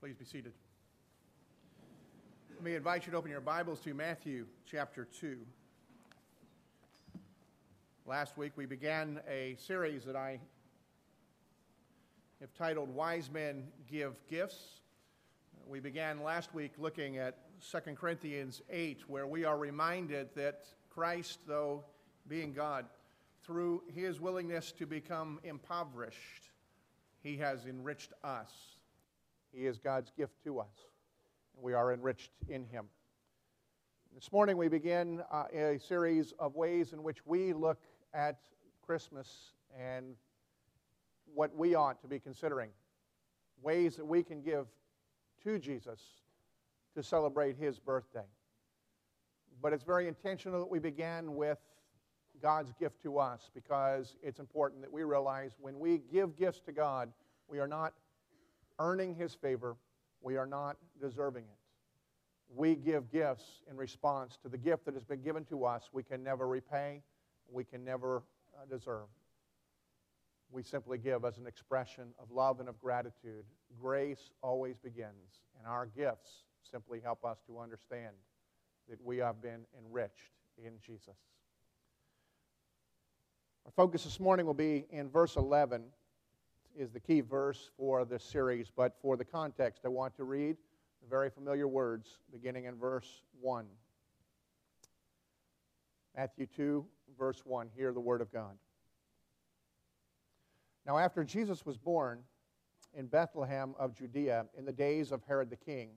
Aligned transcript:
Please 0.00 0.14
be 0.14 0.24
seated. 0.24 0.52
Let 2.54 2.62
me 2.62 2.76
invite 2.76 3.04
you 3.04 3.10
to 3.10 3.18
open 3.18 3.32
your 3.32 3.40
Bibles 3.40 3.80
to 3.80 3.92
Matthew 3.94 4.46
chapter 4.64 5.08
2. 5.20 5.38
Last 8.06 8.38
week 8.38 8.52
we 8.54 8.64
began 8.64 9.18
a 9.28 9.56
series 9.58 10.04
that 10.04 10.14
I 10.14 10.38
have 12.38 12.54
titled 12.54 12.94
Wise 12.94 13.28
Men 13.28 13.64
Give 13.90 14.14
Gifts. 14.30 14.82
We 15.66 15.80
began 15.80 16.22
last 16.22 16.54
week 16.54 16.74
looking 16.78 17.18
at 17.18 17.38
2 17.68 17.96
Corinthians 17.96 18.62
8, 18.70 19.00
where 19.08 19.26
we 19.26 19.44
are 19.44 19.58
reminded 19.58 20.28
that 20.36 20.62
Christ, 20.90 21.40
though 21.44 21.82
being 22.28 22.52
God, 22.52 22.86
through 23.42 23.82
his 23.92 24.20
willingness 24.20 24.70
to 24.78 24.86
become 24.86 25.40
impoverished, 25.42 26.50
he 27.20 27.38
has 27.38 27.66
enriched 27.66 28.12
us. 28.22 28.77
He 29.52 29.66
is 29.66 29.78
God's 29.78 30.10
gift 30.16 30.34
to 30.44 30.60
us, 30.60 30.86
and 31.54 31.64
we 31.64 31.72
are 31.74 31.92
enriched 31.92 32.32
in 32.48 32.64
him. 32.64 32.86
This 34.14 34.32
morning 34.32 34.56
we 34.56 34.68
begin 34.68 35.22
uh, 35.30 35.44
a 35.52 35.78
series 35.78 36.32
of 36.38 36.54
ways 36.54 36.92
in 36.92 37.02
which 37.02 37.24
we 37.24 37.52
look 37.52 37.78
at 38.12 38.40
Christmas 38.84 39.52
and 39.78 40.16
what 41.34 41.54
we 41.56 41.74
ought 41.74 42.00
to 42.02 42.08
be 42.08 42.18
considering. 42.18 42.70
Ways 43.62 43.96
that 43.96 44.04
we 44.04 44.22
can 44.22 44.42
give 44.42 44.66
to 45.44 45.58
Jesus 45.58 46.00
to 46.94 47.02
celebrate 47.02 47.56
his 47.56 47.78
birthday. 47.78 48.26
But 49.62 49.72
it's 49.72 49.84
very 49.84 50.08
intentional 50.08 50.60
that 50.60 50.70
we 50.70 50.78
began 50.78 51.34
with 51.34 51.58
God's 52.40 52.72
gift 52.72 53.02
to 53.02 53.18
us 53.18 53.50
because 53.54 54.16
it's 54.22 54.38
important 54.38 54.82
that 54.82 54.92
we 54.92 55.02
realize 55.02 55.52
when 55.60 55.78
we 55.78 56.02
give 56.12 56.36
gifts 56.36 56.60
to 56.66 56.72
God, 56.72 57.12
we 57.48 57.58
are 57.58 57.68
not 57.68 57.94
earning 58.78 59.14
his 59.14 59.34
favor, 59.34 59.76
we 60.20 60.36
are 60.36 60.46
not 60.46 60.76
deserving 61.00 61.44
it. 61.44 61.58
We 62.54 62.74
give 62.76 63.10
gifts 63.10 63.44
in 63.70 63.76
response 63.76 64.38
to 64.42 64.48
the 64.48 64.58
gift 64.58 64.86
that 64.86 64.94
has 64.94 65.04
been 65.04 65.22
given 65.22 65.44
to 65.46 65.64
us, 65.64 65.90
we 65.92 66.02
can 66.02 66.24
never 66.24 66.46
repay, 66.46 67.02
we 67.50 67.64
can 67.64 67.84
never 67.84 68.22
uh, 68.56 68.64
deserve. 68.70 69.06
We 70.50 70.62
simply 70.62 70.96
give 70.96 71.24
as 71.24 71.36
an 71.36 71.46
expression 71.46 72.14
of 72.18 72.30
love 72.30 72.60
and 72.60 72.68
of 72.68 72.80
gratitude. 72.80 73.44
Grace 73.80 74.30
always 74.42 74.78
begins, 74.78 75.42
and 75.58 75.66
our 75.66 75.86
gifts 75.86 76.44
simply 76.70 77.00
help 77.00 77.24
us 77.24 77.38
to 77.46 77.58
understand 77.58 78.14
that 78.88 78.98
we 79.04 79.18
have 79.18 79.42
been 79.42 79.66
enriched 79.78 80.32
in 80.56 80.72
Jesus. 80.84 81.16
Our 83.66 83.72
focus 83.72 84.04
this 84.04 84.18
morning 84.18 84.46
will 84.46 84.54
be 84.54 84.86
in 84.90 85.10
verse 85.10 85.36
11 85.36 85.84
is 86.78 86.92
the 86.92 87.00
key 87.00 87.20
verse 87.20 87.70
for 87.76 88.04
this 88.04 88.22
series, 88.22 88.70
but 88.74 88.94
for 89.02 89.16
the 89.16 89.24
context, 89.24 89.82
I 89.84 89.88
want 89.88 90.14
to 90.16 90.22
read 90.22 90.56
the 91.02 91.08
very 91.08 91.28
familiar 91.28 91.66
words 91.66 92.20
beginning 92.32 92.66
in 92.66 92.76
verse 92.76 93.22
1. 93.40 93.66
Matthew 96.16 96.46
2, 96.46 96.86
verse 97.18 97.42
1. 97.44 97.68
Hear 97.74 97.92
the 97.92 98.00
word 98.00 98.20
of 98.20 98.32
God. 98.32 98.56
Now, 100.86 100.98
after 100.98 101.24
Jesus 101.24 101.66
was 101.66 101.76
born 101.76 102.20
in 102.94 103.06
Bethlehem 103.06 103.74
of 103.76 103.92
Judea 103.92 104.46
in 104.56 104.64
the 104.64 104.72
days 104.72 105.10
of 105.10 105.22
Herod 105.26 105.50
the 105.50 105.56
king, 105.56 105.90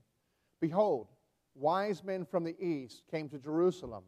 behold, 0.59 1.09
wise 1.53 2.03
men 2.03 2.25
from 2.25 2.43
the 2.43 2.59
east 2.59 3.03
came 3.11 3.29
to 3.29 3.37
Jerusalem, 3.37 4.03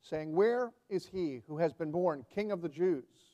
saying, 0.00 0.32
Where 0.32 0.72
is 0.88 1.06
he 1.06 1.42
who 1.48 1.58
has 1.58 1.72
been 1.72 1.90
born 1.90 2.24
King 2.32 2.52
of 2.52 2.62
the 2.62 2.68
Jews? 2.68 3.33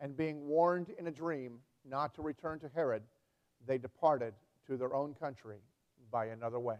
And 0.00 0.16
being 0.16 0.46
warned 0.46 0.90
in 0.98 1.06
a 1.06 1.10
dream 1.10 1.58
not 1.84 2.14
to 2.14 2.22
return 2.22 2.58
to 2.60 2.70
Herod, 2.74 3.02
they 3.66 3.78
departed 3.78 4.34
to 4.66 4.76
their 4.76 4.94
own 4.94 5.14
country 5.14 5.58
by 6.10 6.26
another 6.26 6.60
way. 6.60 6.78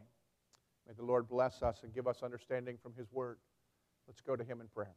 May 0.86 0.94
the 0.94 1.04
Lord 1.04 1.28
bless 1.28 1.62
us 1.62 1.80
and 1.82 1.94
give 1.94 2.06
us 2.06 2.22
understanding 2.22 2.78
from 2.82 2.94
His 2.94 3.12
Word. 3.12 3.38
Let's 4.06 4.20
go 4.20 4.36
to 4.36 4.44
Him 4.44 4.60
in 4.60 4.68
prayer. 4.68 4.94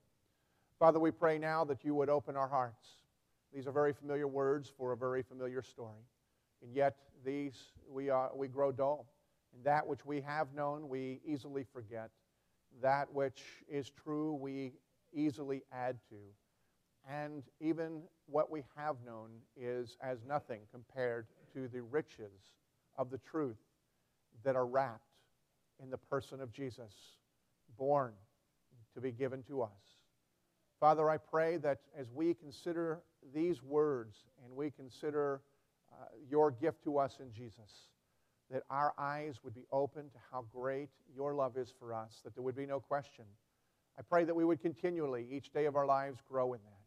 Father, 0.80 1.00
we 1.00 1.12
pray 1.12 1.38
now 1.38 1.64
that 1.66 1.84
you 1.84 1.94
would 1.96 2.10
open 2.10 2.36
our 2.36 2.48
hearts. 2.48 2.88
These 3.54 3.68
are 3.68 3.72
very 3.72 3.94
familiar 3.94 4.28
words 4.28 4.72
for 4.78 4.94
a 4.94 4.98
very 4.98 5.22
familiar 5.22 5.62
story. 5.62 6.06
And 6.64 6.74
yet, 6.74 6.96
these, 7.26 7.56
we, 7.90 8.10
are, 8.10 8.32
we 8.34 8.48
grow 8.48 8.72
dull. 8.72 9.06
And 9.54 9.64
that 9.64 9.86
which 9.86 10.06
we 10.06 10.22
have 10.22 10.54
known, 10.54 10.88
we 10.88 11.20
easily 11.26 11.66
forget. 11.74 12.10
That 12.82 13.12
which 13.14 13.44
is 13.68 13.90
true, 13.90 14.34
we 14.34 14.74
easily 15.14 15.64
add 15.74 15.98
to. 16.10 16.16
And 17.10 17.44
even 17.60 18.02
what 18.28 18.52
we 18.52 18.64
have 18.76 18.96
known 19.06 19.30
is 19.58 19.98
as 20.02 20.20
nothing 20.28 20.62
compared 20.72 21.28
to 21.54 21.68
the 21.68 21.82
riches 21.82 22.52
of 22.98 23.10
the 23.10 23.18
truth 23.18 23.58
that 24.44 24.56
are 24.56 24.66
wrapped 24.66 25.02
in 25.82 25.90
the 25.90 25.98
person 25.98 26.42
of 26.42 26.54
Jesus, 26.54 26.94
born 27.78 28.14
to 28.94 29.02
be 29.02 29.12
given 29.12 29.44
to 29.44 29.62
us. 29.62 29.70
Father, 30.80 31.10
I 31.10 31.18
pray 31.18 31.58
that 31.58 31.80
as 31.98 32.08
we 32.14 32.34
consider 32.34 33.02
these 33.34 33.62
words 33.62 34.16
and 34.44 34.56
we 34.56 34.72
consider 34.72 35.42
uh, 35.92 36.06
your 36.30 36.52
gift 36.52 36.84
to 36.84 36.98
us 36.98 37.18
in 37.20 37.32
Jesus, 37.34 37.88
that 38.50 38.64
our 38.70 38.94
eyes 38.98 39.36
would 39.44 39.54
be 39.54 39.66
open 39.72 40.04
to 40.04 40.18
how 40.32 40.46
great 40.52 40.90
your 41.16 41.34
love 41.34 41.58
is 41.58 41.74
for 41.80 41.94
us, 41.94 42.22
that 42.24 42.36
there 42.36 42.44
would 42.44 42.56
be 42.56 42.66
no 42.66 42.80
question. 42.80 43.26
I 43.98 44.02
pray 44.02 44.24
that 44.24 44.36
we 44.36 44.44
would 44.44 44.62
continually, 44.62 45.28
each 45.32 45.52
day 45.54 45.66
of 45.66 45.76
our 45.76 45.86
lives, 45.86 46.20
grow 46.28 46.54
in 46.54 46.60
that. 46.64 46.81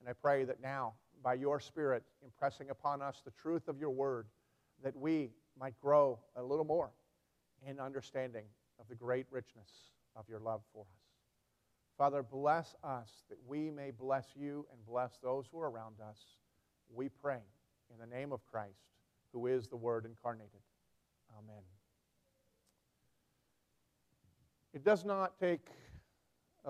And 0.00 0.08
I 0.08 0.12
pray 0.12 0.44
that 0.44 0.60
now, 0.62 0.94
by 1.22 1.34
your 1.34 1.60
Spirit 1.60 2.02
impressing 2.24 2.70
upon 2.70 3.02
us 3.02 3.20
the 3.24 3.30
truth 3.32 3.68
of 3.68 3.78
your 3.78 3.90
word, 3.90 4.26
that 4.82 4.96
we 4.96 5.30
might 5.58 5.78
grow 5.80 6.18
a 6.36 6.42
little 6.42 6.64
more 6.64 6.90
in 7.66 7.78
understanding 7.78 8.44
of 8.78 8.88
the 8.88 8.94
great 8.94 9.26
richness 9.30 9.68
of 10.16 10.24
your 10.28 10.40
love 10.40 10.62
for 10.72 10.82
us. 10.82 11.00
Father, 11.98 12.22
bless 12.22 12.74
us 12.82 13.10
that 13.28 13.36
we 13.46 13.70
may 13.70 13.90
bless 13.90 14.28
you 14.34 14.66
and 14.72 14.86
bless 14.86 15.18
those 15.22 15.44
who 15.52 15.60
are 15.60 15.68
around 15.68 15.96
us. 16.00 16.16
We 16.88 17.10
pray 17.10 17.40
in 17.92 17.98
the 17.98 18.06
name 18.06 18.32
of 18.32 18.40
Christ, 18.46 18.80
who 19.34 19.46
is 19.46 19.68
the 19.68 19.76
Word 19.76 20.06
incarnated. 20.06 20.60
Amen. 21.38 21.62
It 24.72 24.82
does 24.82 25.04
not 25.04 25.38
take 25.38 25.66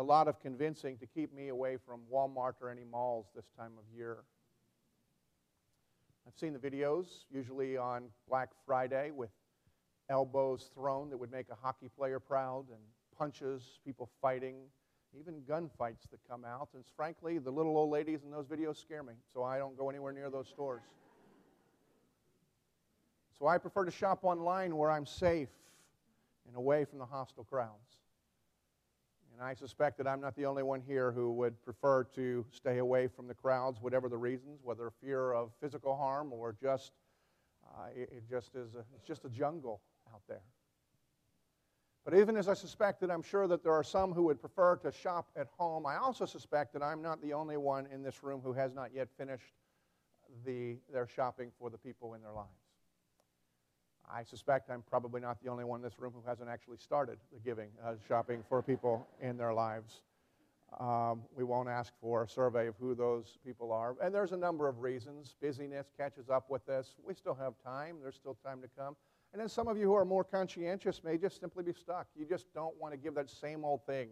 a 0.00 0.02
lot 0.02 0.28
of 0.28 0.40
convincing 0.40 0.96
to 0.96 1.04
keep 1.04 1.30
me 1.34 1.48
away 1.48 1.76
from 1.76 2.00
Walmart 2.10 2.54
or 2.62 2.70
any 2.70 2.84
malls 2.90 3.26
this 3.36 3.44
time 3.54 3.72
of 3.76 3.84
year. 3.94 4.16
I've 6.26 6.38
seen 6.38 6.54
the 6.54 6.58
videos, 6.58 7.24
usually 7.30 7.76
on 7.76 8.04
Black 8.26 8.48
Friday, 8.64 9.10
with 9.10 9.28
elbows 10.08 10.70
thrown 10.74 11.10
that 11.10 11.18
would 11.18 11.30
make 11.30 11.50
a 11.50 11.54
hockey 11.54 11.90
player 11.98 12.18
proud 12.18 12.64
and 12.70 12.80
punches, 13.18 13.78
people 13.84 14.08
fighting, 14.22 14.56
even 15.18 15.42
gunfights 15.42 16.08
that 16.10 16.20
come 16.26 16.46
out. 16.46 16.70
And 16.74 16.82
frankly, 16.96 17.36
the 17.36 17.50
little 17.50 17.76
old 17.76 17.90
ladies 17.90 18.20
in 18.24 18.30
those 18.30 18.46
videos 18.46 18.80
scare 18.80 19.02
me, 19.02 19.12
so 19.34 19.42
I 19.42 19.58
don't 19.58 19.76
go 19.76 19.90
anywhere 19.90 20.14
near 20.14 20.30
those 20.30 20.48
stores. 20.48 20.82
So 23.38 23.46
I 23.46 23.58
prefer 23.58 23.84
to 23.84 23.90
shop 23.90 24.20
online 24.22 24.78
where 24.78 24.90
I'm 24.90 25.04
safe 25.04 25.50
and 26.46 26.56
away 26.56 26.86
from 26.86 26.98
the 26.98 27.06
hostile 27.06 27.44
crowds. 27.44 27.99
And 29.40 29.48
I 29.48 29.54
suspect 29.54 29.96
that 29.96 30.06
I'm 30.06 30.20
not 30.20 30.36
the 30.36 30.44
only 30.44 30.62
one 30.62 30.82
here 30.86 31.12
who 31.12 31.32
would 31.32 31.64
prefer 31.64 32.04
to 32.14 32.44
stay 32.52 32.76
away 32.76 33.06
from 33.08 33.26
the 33.26 33.32
crowds, 33.32 33.80
whatever 33.80 34.06
the 34.06 34.18
reasons, 34.18 34.60
whether 34.62 34.92
fear 35.02 35.32
of 35.32 35.50
physical 35.62 35.96
harm 35.96 36.30
or 36.30 36.54
just 36.60 36.92
uh, 37.66 37.86
it, 37.96 38.10
it, 38.12 38.28
just 38.28 38.54
is 38.54 38.74
a, 38.74 38.84
it's 38.94 39.06
just 39.06 39.24
a 39.24 39.30
jungle 39.30 39.80
out 40.12 40.20
there. 40.28 40.42
But 42.04 42.12
even 42.12 42.36
as 42.36 42.48
I 42.48 42.54
suspect 42.54 43.00
that 43.00 43.10
I'm 43.10 43.22
sure 43.22 43.48
that 43.48 43.62
there 43.62 43.72
are 43.72 43.82
some 43.82 44.12
who 44.12 44.24
would 44.24 44.42
prefer 44.42 44.76
to 44.76 44.92
shop 44.92 45.30
at 45.34 45.46
home, 45.56 45.86
I 45.86 45.96
also 45.96 46.26
suspect 46.26 46.74
that 46.74 46.82
I'm 46.82 47.00
not 47.00 47.22
the 47.22 47.32
only 47.32 47.56
one 47.56 47.86
in 47.86 48.02
this 48.02 48.22
room 48.22 48.42
who 48.44 48.52
has 48.52 48.74
not 48.74 48.90
yet 48.94 49.08
finished 49.16 49.54
the, 50.44 50.76
their 50.92 51.06
shopping 51.06 51.50
for 51.58 51.70
the 51.70 51.78
people 51.78 52.12
in 52.12 52.20
their 52.20 52.32
lives. 52.32 52.69
I 54.12 54.24
suspect 54.24 54.70
I'm 54.70 54.82
probably 54.82 55.20
not 55.20 55.42
the 55.42 55.48
only 55.50 55.64
one 55.64 55.80
in 55.80 55.84
this 55.84 55.98
room 55.98 56.12
who 56.14 56.28
hasn't 56.28 56.48
actually 56.48 56.78
started 56.78 57.18
the 57.32 57.38
giving, 57.38 57.68
uh, 57.84 57.94
shopping 58.08 58.42
for 58.48 58.62
people 58.62 59.06
in 59.20 59.36
their 59.36 59.52
lives. 59.52 60.02
Um, 60.78 61.22
we 61.36 61.44
won't 61.44 61.68
ask 61.68 61.92
for 62.00 62.24
a 62.24 62.28
survey 62.28 62.66
of 62.66 62.74
who 62.78 62.94
those 62.94 63.38
people 63.44 63.72
are. 63.72 63.96
And 64.02 64.14
there's 64.14 64.32
a 64.32 64.36
number 64.36 64.68
of 64.68 64.80
reasons. 64.80 65.34
Busyness 65.40 65.90
catches 65.96 66.30
up 66.30 66.48
with 66.48 66.68
us. 66.68 66.96
We 67.04 67.14
still 67.14 67.34
have 67.34 67.54
time, 67.64 67.96
there's 68.02 68.16
still 68.16 68.36
time 68.44 68.60
to 68.62 68.68
come. 68.76 68.96
And 69.32 69.40
then 69.40 69.48
some 69.48 69.68
of 69.68 69.76
you 69.76 69.84
who 69.84 69.94
are 69.94 70.04
more 70.04 70.24
conscientious 70.24 71.02
may 71.04 71.16
just 71.16 71.40
simply 71.40 71.62
be 71.62 71.72
stuck. 71.72 72.06
You 72.16 72.24
just 72.24 72.52
don't 72.52 72.74
want 72.80 72.92
to 72.94 72.98
give 72.98 73.14
that 73.14 73.30
same 73.30 73.64
old 73.64 73.84
thing, 73.86 74.08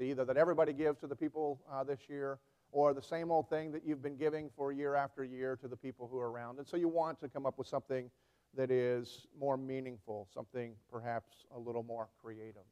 either 0.00 0.24
that 0.24 0.36
everybody 0.36 0.72
gives 0.72 0.98
to 1.00 1.06
the 1.06 1.14
people 1.14 1.60
uh, 1.72 1.84
this 1.84 2.00
year, 2.08 2.38
or 2.72 2.92
the 2.92 3.02
same 3.02 3.30
old 3.30 3.48
thing 3.48 3.70
that 3.72 3.82
you've 3.86 4.02
been 4.02 4.16
giving 4.16 4.50
for 4.56 4.72
year 4.72 4.96
after 4.96 5.24
year 5.24 5.56
to 5.56 5.68
the 5.68 5.76
people 5.76 6.08
who 6.10 6.18
are 6.18 6.30
around. 6.30 6.58
And 6.58 6.66
so 6.66 6.76
you 6.76 6.88
want 6.88 7.20
to 7.20 7.28
come 7.28 7.46
up 7.46 7.58
with 7.58 7.68
something 7.68 8.10
that 8.54 8.70
is 8.70 9.26
more 9.38 9.56
meaningful, 9.56 10.28
something 10.32 10.74
perhaps 10.90 11.44
a 11.54 11.58
little 11.58 11.82
more 11.82 12.08
creative. 12.22 12.62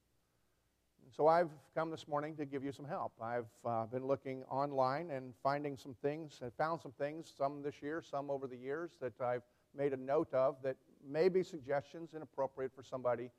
So 1.10 1.26
I've 1.26 1.50
come 1.74 1.90
this 1.90 2.08
morning 2.08 2.34
to 2.36 2.44
give 2.44 2.64
you 2.64 2.72
some 2.72 2.86
help. 2.86 3.12
I've 3.20 3.46
uh, 3.64 3.86
been 3.86 4.06
looking 4.06 4.42
online 4.50 5.10
and 5.10 5.34
finding 5.42 5.76
some 5.76 5.94
things, 6.02 6.40
and 6.42 6.52
found 6.54 6.80
some 6.80 6.92
things, 6.92 7.32
some 7.36 7.62
this 7.62 7.74
year, 7.82 8.02
some 8.02 8.30
over 8.30 8.46
the 8.46 8.56
years, 8.56 8.92
that 9.00 9.20
I've 9.20 9.42
made 9.76 9.92
a 9.92 9.96
note 9.96 10.32
of 10.32 10.56
that 10.62 10.76
may 11.06 11.28
be 11.28 11.42
suggestions 11.42 12.14
and 12.14 12.22
appropriate 12.22 12.72
for 12.74 12.82
somebody 12.82 13.30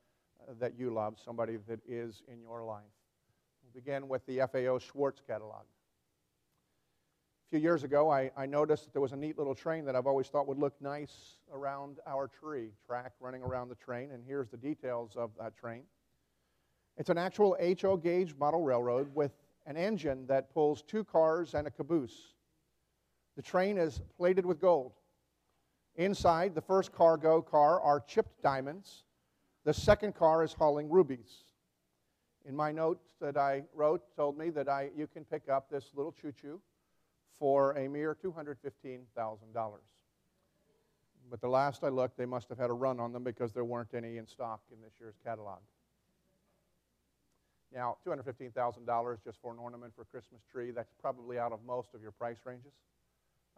uh, 0.47 0.53
that 0.59 0.77
you 0.77 0.93
love, 0.93 1.15
somebody 1.23 1.57
that 1.67 1.79
is 1.87 2.21
in 2.31 2.41
your 2.41 2.63
life. 2.63 2.83
We'll 3.63 3.83
begin 3.83 4.07
with 4.07 4.25
the 4.25 4.41
FAO 4.51 4.79
Schwarz 4.79 5.21
catalog. 5.27 5.63
A 7.45 7.49
few 7.51 7.59
years 7.59 7.83
ago, 7.83 8.09
I, 8.09 8.31
I, 8.35 8.47
noticed 8.47 8.85
that 8.85 8.93
there 8.93 9.03
was 9.03 9.11
a 9.11 9.15
neat 9.15 9.37
little 9.37 9.53
train 9.53 9.85
that 9.85 9.95
I've 9.95 10.07
always 10.07 10.29
thought 10.29 10.47
would 10.47 10.57
look 10.57 10.73
nice 10.81 11.37
around 11.53 11.99
our 12.07 12.27
tree, 12.27 12.71
track 12.87 13.11
running 13.19 13.43
around 13.43 13.69
the 13.69 13.75
train, 13.75 14.09
and 14.09 14.23
here's 14.25 14.49
the 14.49 14.57
details 14.57 15.15
of 15.15 15.29
that 15.39 15.55
train. 15.55 15.83
It's 16.97 17.11
an 17.11 17.19
actual 17.19 17.55
HO 17.79 17.97
gauge 17.97 18.33
model 18.39 18.63
railroad 18.63 19.13
with 19.13 19.31
an 19.67 19.77
engine 19.77 20.25
that 20.25 20.51
pulls 20.55 20.81
two 20.81 21.03
cars 21.03 21.53
and 21.53 21.67
a 21.67 21.69
caboose. 21.69 22.33
The 23.35 23.43
train 23.43 23.77
is 23.77 24.01
plated 24.17 24.45
with 24.45 24.59
gold. 24.59 24.93
Inside 25.97 26.55
the 26.55 26.61
first 26.61 26.93
cargo 26.93 27.43
car 27.43 27.79
are 27.79 27.99
chipped 27.99 28.41
diamonds. 28.41 29.03
The 29.65 29.73
second 29.73 30.15
car 30.15 30.43
is 30.43 30.53
hauling 30.53 30.89
rubies. 30.89 31.43
In 32.43 32.55
my 32.55 32.71
note 32.71 32.99
that 33.21 33.37
I 33.37 33.65
wrote, 33.71 34.01
told 34.15 34.35
me 34.35 34.49
that 34.49 34.67
I, 34.67 34.89
you 34.97 35.05
can 35.05 35.25
pick 35.25 35.47
up 35.47 35.69
this 35.69 35.91
little 35.93 36.11
choo 36.11 36.33
choo 36.41 36.59
for 37.39 37.71
a 37.73 37.87
mere 37.87 38.15
$215,000. 38.15 39.05
But 41.29 41.41
the 41.41 41.47
last 41.47 41.83
I 41.83 41.89
looked, 41.89 42.17
they 42.17 42.25
must 42.25 42.49
have 42.49 42.57
had 42.57 42.69
a 42.69 42.73
run 42.73 42.99
on 42.99 43.11
them 43.11 43.23
because 43.23 43.51
there 43.51 43.65
weren't 43.65 43.93
any 43.93 44.17
in 44.17 44.27
stock 44.27 44.61
in 44.71 44.81
this 44.81 44.93
year's 44.99 45.15
catalog. 45.23 45.59
Now, 47.73 47.97
$215,000 48.05 49.17
just 49.23 49.41
for 49.41 49.51
an 49.51 49.59
ornament 49.59 49.93
for 49.95 50.03
a 50.03 50.05
Christmas 50.05 50.41
tree, 50.49 50.71
that's 50.71 50.93
probably 51.01 51.37
out 51.39 51.51
of 51.51 51.59
most 51.65 51.93
of 51.93 52.01
your 52.01 52.11
price 52.11 52.37
ranges. 52.45 52.71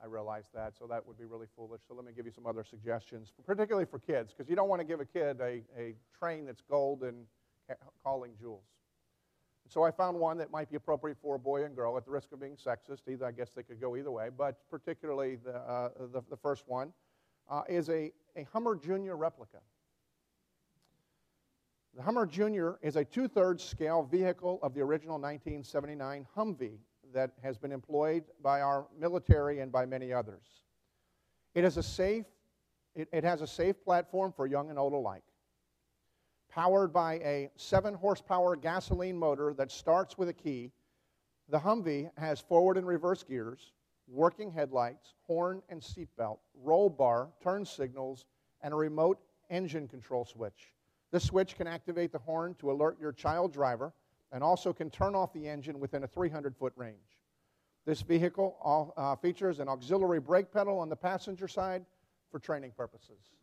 I 0.02 0.06
realize 0.06 0.46
that, 0.54 0.74
so 0.78 0.88
that 0.88 1.06
would 1.06 1.18
be 1.18 1.26
really 1.26 1.48
foolish. 1.56 1.82
So 1.88 1.94
let 1.94 2.06
me 2.06 2.12
give 2.16 2.26
you 2.26 2.32
some 2.32 2.46
other 2.46 2.64
suggestions, 2.64 3.32
particularly 3.46 3.86
for 3.86 4.00
kids, 4.00 4.32
because 4.32 4.50
you 4.50 4.56
don't 4.56 4.70
want 4.70 4.80
to 4.80 4.88
give 4.88 5.00
a 5.00 5.06
kid 5.06 5.40
a, 5.42 5.62
a 5.78 5.96
train 6.18 6.46
that's 6.46 6.62
gold 6.70 7.04
and 7.04 7.26
calling 8.04 8.32
jewels. 8.40 8.64
So 9.68 9.84
I 9.84 9.92
found 9.92 10.18
one 10.18 10.38
that 10.38 10.50
might 10.50 10.70
be 10.70 10.78
appropriate 10.78 11.18
for 11.22 11.36
a 11.36 11.40
boy 11.40 11.66
and 11.66 11.76
girl 11.76 11.98
at 11.98 12.06
the 12.06 12.12
risk 12.12 12.32
of 12.32 12.40
being 12.40 12.56
sexist. 12.56 13.10
Either, 13.10 13.26
I 13.26 13.32
guess 13.32 13.50
they 13.52 13.64
could 13.64 13.82
go 13.82 13.98
either 13.98 14.12
way, 14.12 14.30
but 14.36 14.58
particularly 14.70 15.36
the, 15.36 15.56
uh, 15.56 15.90
the, 16.14 16.24
the, 16.30 16.38
first 16.38 16.64
one 16.68 16.94
uh, 17.50 17.64
is 17.68 17.90
a, 17.90 18.12
a 18.38 18.44
Hummer 18.54 18.76
Junior 18.76 19.18
replica. 19.18 19.58
The 21.96 22.02
Hummer 22.02 22.26
Junior 22.26 22.80
is 22.82 22.96
a 22.96 23.04
two 23.04 23.28
thirds 23.28 23.64
scale 23.64 24.04
vehicle 24.04 24.60
of 24.64 24.74
the 24.74 24.82
original 24.82 25.16
1979 25.16 26.26
Humvee 26.36 26.78
that 27.14 27.32
has 27.44 27.58
been 27.58 27.72
employed 27.72 28.24
by 28.42 28.62
our 28.62 28.88
military 28.98 29.60
and 29.60 29.72
by 29.72 29.86
many 29.86 30.14
others. 30.14 30.46
It, 31.56 31.64
is 31.64 31.76
a 31.78 31.84
safe, 31.84 32.26
it, 32.96 33.10
it 33.12 33.24
has 33.24 33.42
a 33.42 33.48
safe 33.48 33.84
platform 33.84 34.32
for 34.32 34.46
young 34.48 34.70
and 34.70 34.80
old 34.80 34.94
alike 34.94 35.24
powered 36.58 36.92
by 36.92 37.20
a 37.20 37.52
7 37.56 37.94
horsepower 37.94 38.56
gasoline 38.56 39.16
motor 39.16 39.54
that 39.54 39.72
starts 39.72 40.18
with 40.18 40.28
a 40.28 40.34
key. 40.34 40.72
The 41.50 41.60
Humvee 41.60 42.10
has 42.18 42.40
forward 42.40 42.78
and 42.78 42.88
reverse 42.88 43.22
gears, 43.22 43.74
working 44.08 44.52
headlights, 44.52 45.14
horn 45.28 45.62
and 45.70 45.80
seatbelt, 45.80 46.40
roll 46.64 46.90
bar, 46.90 47.30
turn 47.44 47.64
signals, 47.64 48.26
and 48.64 48.74
a 48.74 48.78
remote 48.78 49.20
engine 49.52 49.88
control 49.88 50.26
switch. 50.26 50.74
This 51.12 51.26
switch 51.26 51.56
can 51.56 51.68
activate 51.68 52.12
the 52.12 52.18
horn 52.18 52.56
to 52.56 52.72
alert 52.72 52.98
your 53.00 53.12
child 53.12 53.54
driver 53.54 53.94
and 54.32 54.44
also 54.44 54.74
can 54.74 54.90
turn 54.90 55.14
off 55.14 55.32
the 55.34 55.48
engine 55.48 55.80
within 55.80 56.06
a 56.06 56.08
300 56.08 56.56
foot 56.56 56.74
range. 56.76 57.22
This 57.86 58.02
vehicle 58.02 58.58
all, 58.64 58.96
uh, 58.98 59.16
features 59.16 59.60
an 59.60 59.70
auxiliary 59.70 60.20
brake 60.20 60.52
pedal 60.52 60.80
on 60.80 60.90
the 60.90 60.96
passenger 60.96 61.48
side 61.48 61.86
for 62.32 62.40
training 62.40 62.72
purposes. 62.76 63.37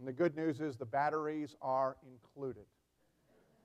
And 0.00 0.08
the 0.08 0.12
good 0.14 0.34
news 0.34 0.62
is 0.62 0.76
the 0.78 0.86
batteries 0.86 1.54
are 1.60 1.98
included. 2.10 2.64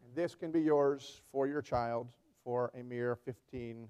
And 0.04 0.14
this 0.14 0.36
can 0.36 0.52
be 0.52 0.60
yours 0.60 1.22
for 1.32 1.48
your 1.48 1.62
child 1.62 2.10
for 2.44 2.74
a 2.78 2.84
mere 2.84 3.18
$15,000. 3.26 3.88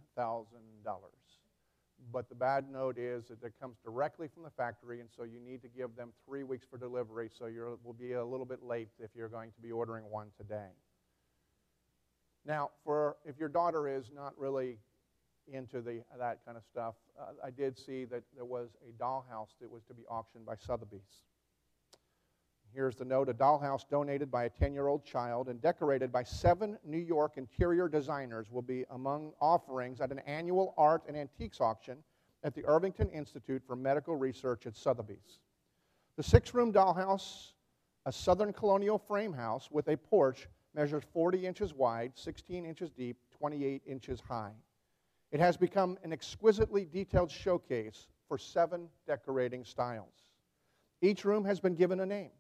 But 2.14 2.30
the 2.30 2.36
bad 2.36 2.70
note 2.72 3.00
is 3.00 3.30
that 3.30 3.44
it 3.44 3.54
comes 3.60 3.78
directly 3.84 4.28
from 4.28 4.44
the 4.44 4.52
factory, 4.52 5.00
and 5.00 5.10
so 5.10 5.24
you 5.24 5.40
need 5.40 5.64
to 5.64 5.68
give 5.68 5.96
them 5.96 6.12
three 6.24 6.44
weeks 6.44 6.68
for 6.70 6.78
delivery, 6.78 7.32
so 7.36 7.48
you 7.48 7.80
will 7.84 7.94
be 7.94 8.14
a 8.14 8.24
little 8.24 8.46
bit 8.46 8.62
late 8.62 8.90
if 9.00 9.10
you're 9.16 9.28
going 9.28 9.52
to 9.52 9.60
be 9.60 9.72
ordering 9.72 10.04
one 10.12 10.28
today. 10.38 10.70
Now, 12.46 12.70
for 12.84 13.18
if 13.25 13.40
your 13.40 13.50
daughter 13.50 13.88
is 13.88 14.12
not 14.16 14.38
really 14.38 14.78
into 15.52 15.82
the, 15.82 16.04
that 16.20 16.46
kind 16.46 16.58
of 16.58 16.64
stuff, 16.64 16.94
uh, 17.20 17.32
I 17.44 17.50
did 17.50 17.75
see 17.75 18.06
that 18.06 18.22
there 18.36 18.46
was 18.46 18.70
a 18.88 19.04
dollhouse 19.04 19.58
that 19.60 19.72
was 19.72 19.82
to 19.86 19.96
be 19.96 20.04
auctioned 20.12 20.46
by 20.46 20.54
Sotheby's. 20.58 21.24
Here's 22.75 22.98
the 22.98 23.05
note 23.05 23.29
a 23.29 23.34
dollhouse 23.34 23.88
donated 23.89 24.29
by 24.29 24.44
a 24.44 24.50
10 24.50 24.74
year 24.74 24.88
old 24.88 25.05
child 25.05 25.48
and 25.48 25.62
decorated 25.62 26.12
by 26.12 26.24
seven 26.24 26.77
New 26.84 26.98
York 26.98 27.38
interior 27.38 27.88
designers 27.88 28.51
will 28.51 28.62
be 28.62 28.84
among 28.89 29.32
offerings 29.39 30.01
at 30.01 30.12
an 30.12 30.20
annual 30.27 30.74
art 30.77 31.03
and 31.08 31.15
antiques 31.15 31.62
auction 31.62 32.00
at 32.44 32.53
the 32.53 32.65
Irvington 32.65 33.10
Institute 33.12 33.63
for 33.65 33.77
Medical 33.77 34.17
Research 34.17 34.67
at 34.67 34.75
Sotheby's. 34.75 35.39
The 36.17 36.24
six 36.24 36.53
room 36.53 36.74
dollhouse, 36.74 37.53
a 38.05 38.12
southern 38.12 38.51
colonial 38.51 38.98
frame 38.98 39.32
house 39.32 39.70
with 39.72 39.88
a 39.88 39.96
porch, 39.96 40.50
measures 40.74 41.03
40 41.13 41.48
inches 41.48 41.74
wide, 41.74 42.12
16 42.15 42.65
inches 42.65 42.91
deep, 42.91 43.15
28 43.39 43.84
inches 43.88 44.20
high. 44.20 44.51
It 45.32 45.39
has 45.39 45.55
become 45.55 45.98
an 46.03 46.12
exquisitely 46.12 46.84
detailed 46.84 47.32
showcase 47.32 48.08
for 48.27 48.38
seven 48.38 48.89
decorating 49.08 49.63
styles. 49.63 50.29
Each 51.01 51.24
room 51.24 51.46
has 51.46 51.62
been 51.62 51.75
given 51.75 52.01
a 52.01 52.05
name. 52.05 52.32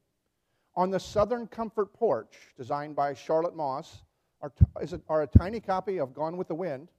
On 0.77 0.89
the 0.89 0.99
southern 0.99 1.47
comfort 1.47 1.93
porch, 1.93 2.53
designed 2.57 2.95
by 2.95 3.13
Charlotte 3.13 3.55
Moss, 3.55 4.03
are, 4.41 4.49
t- 4.49 4.97
are 5.07 5.21
a 5.21 5.27
tiny 5.27 5.59
copy 5.59 5.99
of 5.99 6.13
Gone 6.13 6.35
with 6.35 6.49
the 6.49 6.55
Wind, 6.55 6.89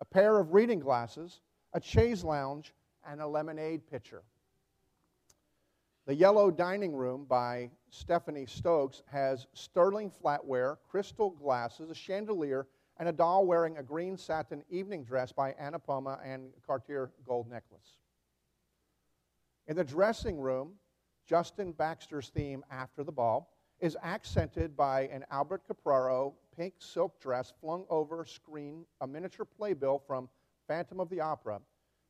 a 0.00 0.04
pair 0.04 0.38
of 0.38 0.54
reading 0.54 0.78
glasses, 0.78 1.40
a 1.72 1.80
chaise 1.80 2.22
lounge, 2.22 2.72
and 3.06 3.20
a 3.20 3.26
lemonade 3.26 3.86
pitcher. 3.90 4.22
The 6.06 6.14
Yellow 6.14 6.52
Dining 6.52 6.94
Room 6.94 7.24
by 7.24 7.68
Stephanie 7.90 8.46
Stokes 8.46 9.02
has 9.06 9.48
sterling 9.54 10.10
flatware, 10.10 10.76
crystal 10.88 11.30
glasses, 11.30 11.90
a 11.90 11.94
chandelier, 11.94 12.68
and 12.98 13.08
a 13.08 13.12
doll 13.12 13.44
wearing 13.44 13.76
a 13.76 13.82
green 13.82 14.16
satin 14.16 14.62
evening 14.70 15.02
dress 15.02 15.32
by 15.32 15.50
Anna 15.58 15.80
Poma 15.80 16.20
and 16.24 16.52
Cartier 16.64 17.10
gold 17.26 17.50
necklace. 17.50 17.98
In 19.66 19.74
the 19.74 19.84
dressing 19.84 20.38
room, 20.38 20.74
Justin 21.26 21.72
Baxter's 21.72 22.28
theme, 22.28 22.64
After 22.70 23.02
the 23.02 23.12
Ball, 23.12 23.50
is 23.80 23.96
accented 24.02 24.76
by 24.76 25.02
an 25.08 25.24
Albert 25.30 25.62
Capraro 25.68 26.32
pink 26.56 26.74
silk 26.78 27.20
dress 27.20 27.52
flung 27.60 27.84
over 27.90 28.22
a 28.22 28.26
screen, 28.26 28.86
a 29.00 29.06
miniature 29.06 29.44
playbill 29.44 30.02
from 30.06 30.28
Phantom 30.66 31.00
of 31.00 31.10
the 31.10 31.20
Opera, 31.20 31.60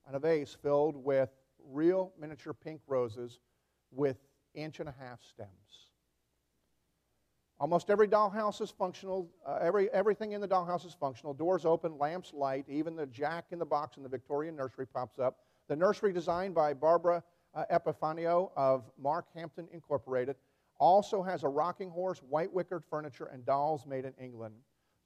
and 0.07 0.15
a 0.15 0.19
vase 0.19 0.57
filled 0.63 0.97
with 0.97 1.31
real 1.69 2.13
miniature 2.21 2.53
pink 2.53 2.81
roses 2.87 3.41
with 3.91 4.19
inch 4.55 4.81
and 4.81 4.89
a 4.89 4.95
half 5.01 5.23
stems. 5.23 5.51
Almost 7.59 7.89
every 7.89 8.07
dollhouse 8.07 8.61
is 8.61 8.71
functional. 8.71 9.31
Uh, 9.47 9.59
every, 9.63 9.91
everything 9.91 10.33
in 10.33 10.43
the 10.43 10.49
dollhouse 10.49 10.87
is 10.87 10.93
functional. 10.93 11.33
Doors 11.33 11.65
open, 11.65 11.99
lamps 11.99 12.35
light. 12.35 12.67
Even 12.69 12.95
the 12.95 13.07
jack 13.07 13.47
in 13.51 13.59
the 13.59 13.65
box 13.65 13.97
in 13.97 14.03
the 14.03 14.09
Victorian 14.11 14.55
nursery 14.55 14.87
pops 14.87 15.19
up. 15.19 15.39
The 15.69 15.75
nursery, 15.75 16.13
designed 16.13 16.55
by 16.55 16.75
Barbara 16.75 17.23
uh, 17.57 17.65
Epifanio 17.73 18.51
of 18.57 18.85
Mark 18.99 19.27
Hampton 19.35 19.67
Incorporated, 19.73 20.37
also 20.79 21.23
has 21.23 21.43
a 21.43 21.49
rocking 21.49 21.91
horse, 21.91 22.19
white 22.29 22.53
wickered 22.53 22.85
furniture, 22.85 23.31
and 23.33 23.45
dolls 23.47 23.87
made 23.87 24.05
in 24.05 24.13
England. 24.21 24.55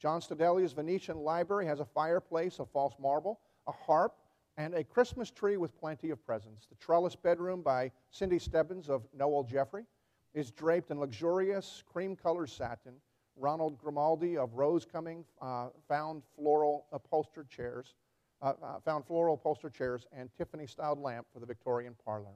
John 0.01 0.21
Stadelia's 0.21 0.73
Venetian 0.73 1.19
library 1.19 1.67
has 1.67 1.81
a 1.81 1.85
fireplace 1.85 2.59
of 2.59 2.69
false 2.71 2.95
marble, 2.99 3.41
a 3.67 3.73
harp, 3.73 4.17
and 4.57 4.75
a 4.75 4.83
Christmas 4.83 5.31
tree 5.31 5.57
with 5.57 5.79
plenty 5.79 6.11
of 6.11 6.25
presents. 6.27 6.67
The 6.67 6.75
trellis 6.75 7.15
bedroom 7.15 7.63
by 7.63 7.93
Cindy 8.11 8.39
Stebbins 8.39 8.89
of 8.89 9.07
Noel 9.17 9.45
Jeffrey 9.45 9.85
is 10.35 10.51
draped 10.51 10.91
in 10.91 10.99
luxurious 10.99 11.83
cream 11.91 12.17
colored 12.17 12.51
satin. 12.51 12.95
Ronald 13.37 13.79
Grimaldi 13.79 14.37
of 14.37 14.55
Rose 14.55 14.85
Cumming 14.85 15.25
uh, 15.41 15.69
found 15.89 16.23
floral 16.35 16.87
upholstered 16.93 17.49
chairs, 17.49 17.95
uh, 18.43 18.55
uh, 18.63 18.81
found 18.85 19.05
floral 19.05 19.35
upholstered 19.35 19.75
chairs 19.75 20.07
and 20.13 20.31
Tiffany 20.37 20.67
styled 20.67 20.99
lamp 20.99 21.27
for 21.33 21.41
the 21.41 21.47
Victorian 21.47 21.95
parlor. 22.05 22.35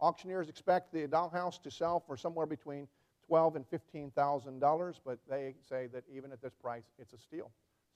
Auctioneers 0.00 0.48
expect 0.48 0.92
the 0.92 1.06
dollhouse 1.06 1.62
to 1.62 1.70
sell 1.70 2.00
for 2.00 2.16
somewhere 2.16 2.46
between 2.46 2.88
twelve 3.26 3.56
and 3.56 3.66
fifteen 3.66 4.10
thousand 4.10 4.58
dollars, 4.58 5.00
but 5.04 5.18
they 5.28 5.54
say 5.68 5.86
that 5.92 6.04
even 6.12 6.32
at 6.32 6.42
this 6.42 6.54
price, 6.54 6.84
it's 6.98 7.12
a 7.12 7.18
steal. 7.18 7.50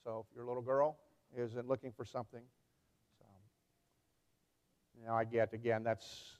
So 0.04 0.24
if 0.28 0.36
your 0.36 0.44
little 0.44 0.62
girl 0.62 0.98
is 1.36 1.52
looking 1.66 1.92
for 1.96 2.04
something, 2.04 2.42
so 3.18 3.24
now 5.04 5.16
I 5.16 5.24
get 5.24 5.52
again 5.52 5.82
that's 5.82 6.38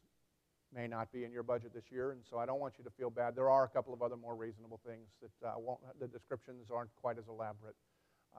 may 0.75 0.87
not 0.87 1.11
be 1.12 1.25
in 1.25 1.32
your 1.32 1.42
budget 1.42 1.73
this 1.73 1.90
year, 1.90 2.11
and 2.11 2.20
so 2.28 2.38
I 2.38 2.46
don't 2.46 2.61
want 2.61 2.75
you 2.78 2.85
to 2.85 2.90
feel 2.90 3.08
bad. 3.08 3.35
There 3.35 3.49
are 3.49 3.64
a 3.64 3.68
couple 3.68 3.94
of 3.94 4.02
other 4.02 4.16
more 4.16 4.35
reasonable 4.35 4.80
things 4.87 5.08
that 5.23 5.49
uh, 5.49 5.54
won't, 5.58 5.80
the 5.99 6.06
descriptions 6.06 6.70
aren't 6.70 6.94
quite 6.96 7.18
as 7.18 7.28
elaborate. 7.28 7.76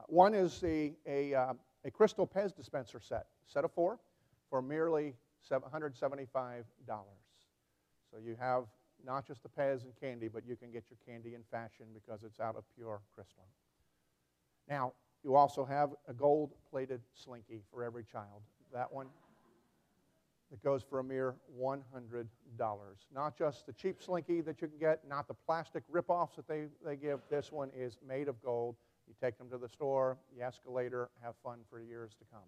One 0.06 0.34
is 0.34 0.62
a, 0.64 0.94
a, 1.06 1.34
uh, 1.34 1.52
a 1.84 1.90
crystal 1.90 2.26
Pez 2.26 2.54
dispenser 2.54 3.00
set, 3.00 3.26
set 3.46 3.64
of 3.64 3.72
four, 3.72 3.98
for 4.50 4.62
merely 4.62 5.14
$175. 5.50 6.64
So 8.10 8.18
you 8.24 8.36
have 8.38 8.64
not 9.04 9.26
just 9.26 9.42
the 9.42 9.48
Pez 9.48 9.84
and 9.84 9.92
candy, 10.00 10.28
but 10.28 10.46
you 10.46 10.56
can 10.56 10.70
get 10.70 10.84
your 10.90 10.98
candy 11.06 11.34
in 11.34 11.42
fashion 11.50 11.86
because 11.94 12.22
it's 12.24 12.40
out 12.40 12.56
of 12.56 12.64
pure 12.74 13.00
crystal. 13.14 13.44
Now, 14.68 14.92
you 15.24 15.34
also 15.34 15.64
have 15.64 15.90
a 16.06 16.12
gold 16.12 16.52
plated 16.70 17.00
slinky 17.14 17.62
for 17.72 17.82
every 17.82 18.04
child. 18.04 18.42
That 18.72 18.92
one 18.92 19.08
that 20.50 20.62
goes 20.62 20.82
for 20.82 20.98
a 21.00 21.04
mere 21.04 21.34
$100. 21.60 21.82
Not 23.14 23.36
just 23.36 23.66
the 23.66 23.72
cheap 23.72 24.02
slinky 24.02 24.40
that 24.40 24.62
you 24.62 24.68
can 24.68 24.78
get, 24.78 25.06
not 25.06 25.28
the 25.28 25.34
plastic 25.34 25.82
ripoffs 25.92 26.36
that 26.36 26.48
they, 26.48 26.66
they 26.84 26.96
give. 26.96 27.20
This 27.30 27.52
one 27.52 27.70
is 27.76 27.98
made 28.06 28.28
of 28.28 28.42
gold. 28.42 28.76
You 29.08 29.14
take 29.20 29.38
them 29.38 29.48
to 29.50 29.58
the 29.58 29.68
store, 29.68 30.18
you 30.36 30.42
escalator, 30.42 31.08
have 31.22 31.34
fun 31.42 31.60
for 31.70 31.80
years 31.80 32.12
to 32.18 32.24
come. 32.30 32.42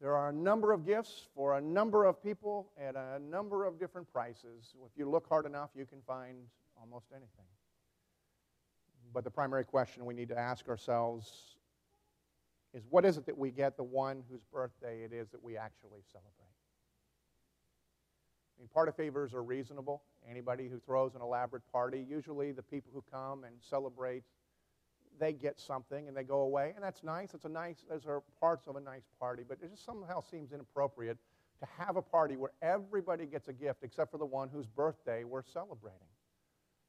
There 0.00 0.14
are 0.14 0.28
a 0.28 0.32
number 0.32 0.72
of 0.72 0.86
gifts 0.86 1.28
for 1.34 1.56
a 1.56 1.60
number 1.60 2.04
of 2.04 2.22
people 2.22 2.70
at 2.80 2.94
a 2.94 3.18
number 3.18 3.64
of 3.64 3.78
different 3.78 4.10
prices. 4.12 4.74
If 4.84 4.96
you 4.96 5.08
look 5.08 5.28
hard 5.28 5.46
enough, 5.46 5.70
you 5.74 5.86
can 5.86 6.00
find 6.06 6.36
almost 6.80 7.06
anything. 7.10 7.46
But 9.12 9.24
the 9.24 9.30
primary 9.30 9.64
question 9.64 10.04
we 10.04 10.14
need 10.14 10.28
to 10.28 10.38
ask 10.38 10.68
ourselves 10.68 11.56
is 12.74 12.82
what 12.90 13.04
is 13.04 13.16
it 13.16 13.26
that 13.26 13.38
we 13.38 13.50
get 13.50 13.76
the 13.76 13.84
one 13.84 14.22
whose 14.28 14.42
birthday 14.52 15.04
it 15.04 15.12
is 15.12 15.28
that 15.30 15.42
we 15.42 15.56
actually 15.56 16.00
celebrate? 16.10 16.54
I 18.56 18.60
mean, 18.60 18.68
party 18.72 18.92
favors 18.96 19.32
are 19.32 19.42
reasonable. 19.42 20.02
Anybody 20.28 20.68
who 20.68 20.78
throws 20.80 21.14
an 21.14 21.22
elaborate 21.22 21.62
party, 21.72 22.04
usually 22.08 22.52
the 22.52 22.62
people 22.62 22.90
who 22.92 23.02
come 23.10 23.44
and 23.44 23.54
celebrate, 23.60 24.22
they 25.18 25.32
get 25.32 25.60
something 25.60 26.08
and 26.08 26.16
they 26.16 26.24
go 26.24 26.40
away, 26.40 26.72
and 26.74 26.84
that's 26.84 27.02
nice. 27.02 27.34
It's 27.34 27.44
a 27.44 27.48
nice, 27.48 27.84
those 27.88 28.06
are 28.06 28.22
parts 28.40 28.66
of 28.66 28.76
a 28.76 28.80
nice 28.80 29.08
party, 29.18 29.42
but 29.46 29.58
it 29.62 29.70
just 29.70 29.84
somehow 29.84 30.20
seems 30.20 30.52
inappropriate 30.52 31.18
to 31.60 31.66
have 31.78 31.96
a 31.96 32.02
party 32.02 32.36
where 32.36 32.52
everybody 32.62 33.26
gets 33.26 33.48
a 33.48 33.52
gift 33.52 33.82
except 33.82 34.10
for 34.10 34.18
the 34.18 34.26
one 34.26 34.48
whose 34.48 34.66
birthday 34.66 35.24
we're 35.24 35.42
celebrating. 35.42 36.08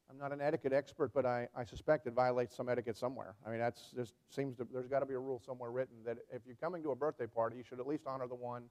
I'm 0.09 0.17
not 0.17 0.31
an 0.31 0.41
etiquette 0.41 0.73
expert, 0.73 1.11
but 1.13 1.25
I, 1.25 1.47
I 1.55 1.63
suspect 1.63 2.05
it 2.05 2.13
violates 2.13 2.55
some 2.55 2.69
etiquette 2.69 2.97
somewhere. 2.97 3.35
I 3.45 3.49
mean, 3.49 3.59
that's 3.59 3.91
just 3.95 4.13
seems 4.29 4.55
to, 4.57 4.67
there's 4.71 4.87
got 4.87 4.99
to 4.99 5.05
be 5.05 5.15
a 5.15 5.19
rule 5.19 5.41
somewhere 5.43 5.71
written 5.71 5.95
that 6.05 6.17
if 6.31 6.41
you're 6.45 6.55
coming 6.55 6.83
to 6.83 6.91
a 6.91 6.95
birthday 6.95 7.25
party, 7.25 7.57
you 7.57 7.63
should 7.63 7.79
at 7.79 7.87
least 7.87 8.03
honor 8.05 8.27
the 8.27 8.35
one 8.35 8.63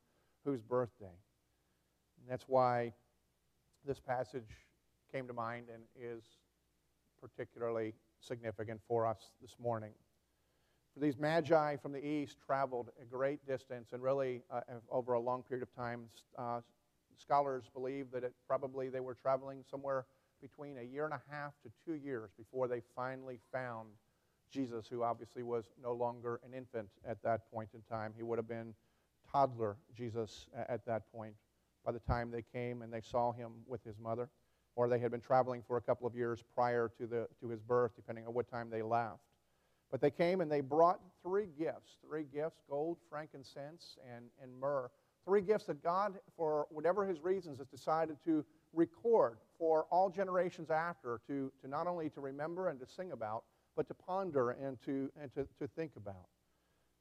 whose 0.44 0.60
birthday. 0.60 1.06
And 2.20 2.30
that's 2.30 2.44
why 2.46 2.92
this 3.84 3.98
passage 3.98 4.48
came 5.10 5.26
to 5.26 5.32
mind 5.32 5.66
and 5.72 5.82
is 6.00 6.22
particularly 7.20 7.94
significant 8.26 8.80
for 8.88 9.06
us 9.06 9.30
this 9.42 9.56
morning. 9.62 9.92
For 10.94 11.00
these 11.00 11.18
magi 11.18 11.76
from 11.76 11.92
the 11.92 12.04
east 12.04 12.36
traveled 12.46 12.90
a 13.00 13.04
great 13.04 13.44
distance 13.46 13.92
and 13.92 14.02
really 14.02 14.42
uh, 14.50 14.60
over 14.90 15.14
a 15.14 15.20
long 15.20 15.42
period 15.42 15.62
of 15.62 15.74
time. 15.74 16.04
Uh, 16.38 16.60
scholars 17.16 17.64
believe 17.72 18.06
that 18.12 18.24
it 18.24 18.32
probably 18.46 18.88
they 18.88 19.00
were 19.00 19.14
traveling 19.14 19.64
somewhere 19.68 20.06
between 20.40 20.78
a 20.78 20.82
year 20.82 21.04
and 21.04 21.14
a 21.14 21.22
half 21.30 21.52
to 21.62 21.70
two 21.84 21.94
years 21.94 22.30
before 22.36 22.68
they 22.68 22.82
finally 22.94 23.38
found 23.52 23.88
Jesus, 24.52 24.86
who 24.86 25.02
obviously 25.02 25.42
was 25.42 25.64
no 25.82 25.92
longer 25.92 26.40
an 26.46 26.54
infant 26.54 26.88
at 27.08 27.22
that 27.22 27.50
point 27.50 27.70
in 27.74 27.80
time. 27.82 28.12
He 28.16 28.22
would 28.22 28.38
have 28.38 28.48
been 28.48 28.74
toddler 29.32 29.76
Jesus 29.96 30.46
at 30.68 30.86
that 30.86 31.10
point 31.12 31.34
by 31.84 31.92
the 31.92 31.98
time 31.98 32.30
they 32.30 32.44
came 32.52 32.82
and 32.82 32.92
they 32.92 33.00
saw 33.00 33.32
him 33.32 33.52
with 33.66 33.82
his 33.84 33.98
mother, 33.98 34.28
or 34.76 34.88
they 34.88 34.98
had 34.98 35.10
been 35.10 35.20
traveling 35.20 35.62
for 35.66 35.76
a 35.76 35.80
couple 35.80 36.06
of 36.06 36.14
years 36.14 36.42
prior 36.54 36.90
to, 36.98 37.06
the, 37.06 37.28
to 37.40 37.48
his 37.48 37.60
birth, 37.60 37.92
depending 37.96 38.26
on 38.26 38.34
what 38.34 38.50
time 38.50 38.70
they 38.70 38.82
left. 38.82 39.20
But 39.90 40.00
they 40.00 40.10
came 40.10 40.40
and 40.40 40.50
they 40.50 40.60
brought 40.60 41.00
three 41.22 41.48
gifts 41.58 41.98
three 42.04 42.24
gifts 42.34 42.60
gold, 42.68 42.98
frankincense, 43.08 43.96
and, 44.14 44.24
and 44.42 44.52
myrrh. 44.58 44.90
Three 45.24 45.40
gifts 45.40 45.64
that 45.66 45.82
God, 45.82 46.14
for 46.36 46.66
whatever 46.70 47.06
his 47.06 47.20
reasons, 47.20 47.58
has 47.58 47.68
decided 47.68 48.16
to 48.24 48.44
record 48.74 49.38
for 49.58 49.86
all 49.90 50.10
generations 50.10 50.70
after 50.70 51.20
to, 51.28 51.50
to 51.62 51.68
not 51.68 51.86
only 51.86 52.10
to 52.10 52.20
remember 52.20 52.68
and 52.68 52.78
to 52.80 52.86
sing 52.86 53.12
about, 53.12 53.44
but 53.76 53.88
to 53.88 53.94
ponder 53.94 54.50
and 54.50 54.78
to, 54.84 55.10
and 55.20 55.32
to, 55.34 55.46
to 55.58 55.68
think 55.76 55.92
about. 55.96 56.26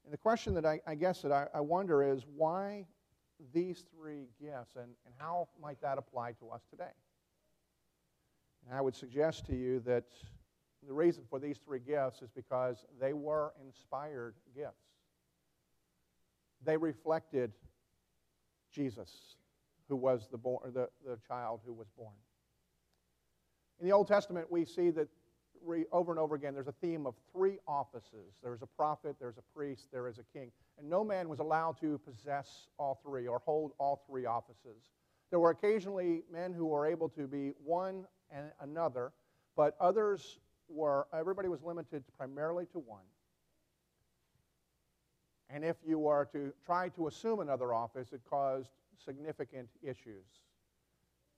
And 0.05 0.13
the 0.13 0.17
question 0.17 0.53
that 0.53 0.65
I, 0.65 0.79
I 0.85 0.95
guess 0.95 1.21
that 1.21 1.31
I, 1.31 1.47
I 1.53 1.61
wonder 1.61 2.03
is 2.03 2.25
why 2.35 2.85
these 3.53 3.83
three 3.95 4.27
gifts 4.39 4.75
and, 4.75 4.91
and 5.05 5.13
how 5.17 5.47
might 5.61 5.81
that 5.81 5.97
apply 5.97 6.33
to 6.33 6.49
us 6.49 6.61
today? 6.69 6.91
And 8.65 8.77
I 8.77 8.81
would 8.81 8.95
suggest 8.95 9.45
to 9.47 9.55
you 9.55 9.79
that 9.81 10.05
the 10.87 10.93
reason 10.93 11.23
for 11.29 11.39
these 11.39 11.57
three 11.57 11.79
gifts 11.79 12.21
is 12.21 12.29
because 12.29 12.85
they 12.99 13.13
were 13.13 13.53
inspired 13.65 14.35
gifts. 14.55 14.83
They 16.65 16.77
reflected 16.77 17.51
Jesus 18.71 19.35
who 19.87 19.95
was 19.95 20.27
the, 20.31 20.37
born, 20.37 20.71
the, 20.73 20.89
the 21.05 21.17
child 21.27 21.61
who 21.65 21.73
was 21.73 21.87
born. 21.97 22.15
In 23.79 23.85
the 23.85 23.93
Old 23.93 24.07
Testament, 24.07 24.49
we 24.49 24.65
see 24.65 24.89
that 24.91 25.07
re, 25.63 25.85
over 25.91 26.11
and 26.11 26.19
over 26.19 26.35
again 26.35 26.53
there's 26.53 26.67
a 26.67 26.73
theme 26.81 27.05
of 27.05 27.15
three 27.31 27.57
offices 27.67 28.39
there's 28.43 28.61
a 28.61 28.67
prophet, 28.67 29.15
there's 29.19 29.37
a 29.37 29.55
priest, 29.55 29.87
there 29.91 30.07
is 30.07 30.19
a 30.19 30.37
king. 30.37 30.51
And 30.77 30.89
no 30.89 31.03
man 31.03 31.29
was 31.29 31.39
allowed 31.39 31.79
to 31.81 31.97
possess 31.99 32.67
all 32.77 32.99
three 33.03 33.27
or 33.27 33.39
hold 33.39 33.71
all 33.77 34.03
three 34.07 34.25
offices. 34.25 34.91
There 35.29 35.39
were 35.39 35.51
occasionally 35.51 36.23
men 36.31 36.53
who 36.53 36.65
were 36.65 36.85
able 36.85 37.09
to 37.09 37.27
be 37.27 37.53
one 37.63 38.05
and 38.33 38.47
another, 38.61 39.11
but 39.55 39.75
others 39.79 40.39
were, 40.67 41.07
everybody 41.13 41.47
was 41.47 41.61
limited 41.63 42.03
primarily 42.17 42.65
to 42.73 42.79
one. 42.79 43.03
And 45.49 45.63
if 45.63 45.77
you 45.85 45.99
were 45.99 46.27
to 46.33 46.51
try 46.65 46.89
to 46.89 47.07
assume 47.07 47.39
another 47.39 47.73
office, 47.73 48.11
it 48.11 48.21
caused 48.27 48.69
significant 49.05 49.69
issues. 49.83 50.25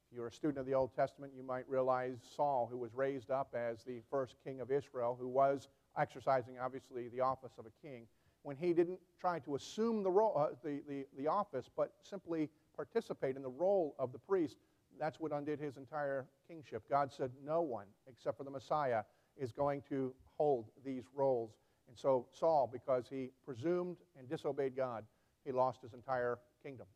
If 0.10 0.16
you're 0.16 0.28
a 0.28 0.32
student 0.32 0.60
of 0.60 0.66
the 0.66 0.74
Old 0.74 0.96
Testament, 0.96 1.34
you 1.36 1.44
might 1.44 1.68
realize 1.68 2.18
Saul, 2.36 2.68
who 2.72 2.78
was 2.78 2.94
raised 2.94 3.32
up 3.32 3.54
as 3.54 3.84
the 3.84 4.02
first 4.10 4.36
king 4.44 4.62
of 4.62 4.72
Israel, 4.72 5.18
who 5.20 5.28
was 5.28 5.68
exercising, 5.98 6.60
obviously, 6.60 7.10
the 7.10 7.20
office 7.22 7.54
of 7.58 7.66
a 7.66 7.86
king, 7.86 8.08
when 8.44 8.56
he 8.56 8.74
didn't 8.74 9.00
try 9.20 9.40
to 9.40 9.56
assume 9.56 10.04
the, 10.04 10.12
role, 10.12 10.34
uh, 10.38 10.56
the, 10.64 10.82
the, 10.88 11.06
the 11.18 11.28
office, 11.28 11.66
but 11.76 11.92
simply 12.04 12.48
participate 12.76 13.36
in 13.36 13.42
the 13.42 13.50
role 13.50 13.96
of 13.98 14.12
the 14.12 14.20
priest, 14.20 14.58
that's 15.00 15.20
what 15.20 15.32
undid 15.32 15.60
his 15.60 15.78
entire 15.78 16.26
kingship. 16.48 16.84
God 16.90 17.12
said, 17.12 17.32
No 17.44 17.62
one, 17.62 17.88
except 18.10 18.38
for 18.38 18.44
the 18.44 18.52
Messiah, 18.52 19.04
is 19.38 19.52
going 19.52 19.82
to 19.90 20.14
hold 20.38 20.66
these 20.86 21.04
roles. 21.14 21.52
And 21.88 21.98
so 21.98 22.28
Saul, 22.32 22.70
because 22.72 23.06
he 23.10 23.30
presumed 23.46 23.98
and 24.18 24.30
disobeyed 24.30 24.76
God, 24.76 25.04
he 25.44 25.52
lost 25.52 25.82
his 25.82 25.94
entire 25.94 26.40
kingdom 26.64 26.88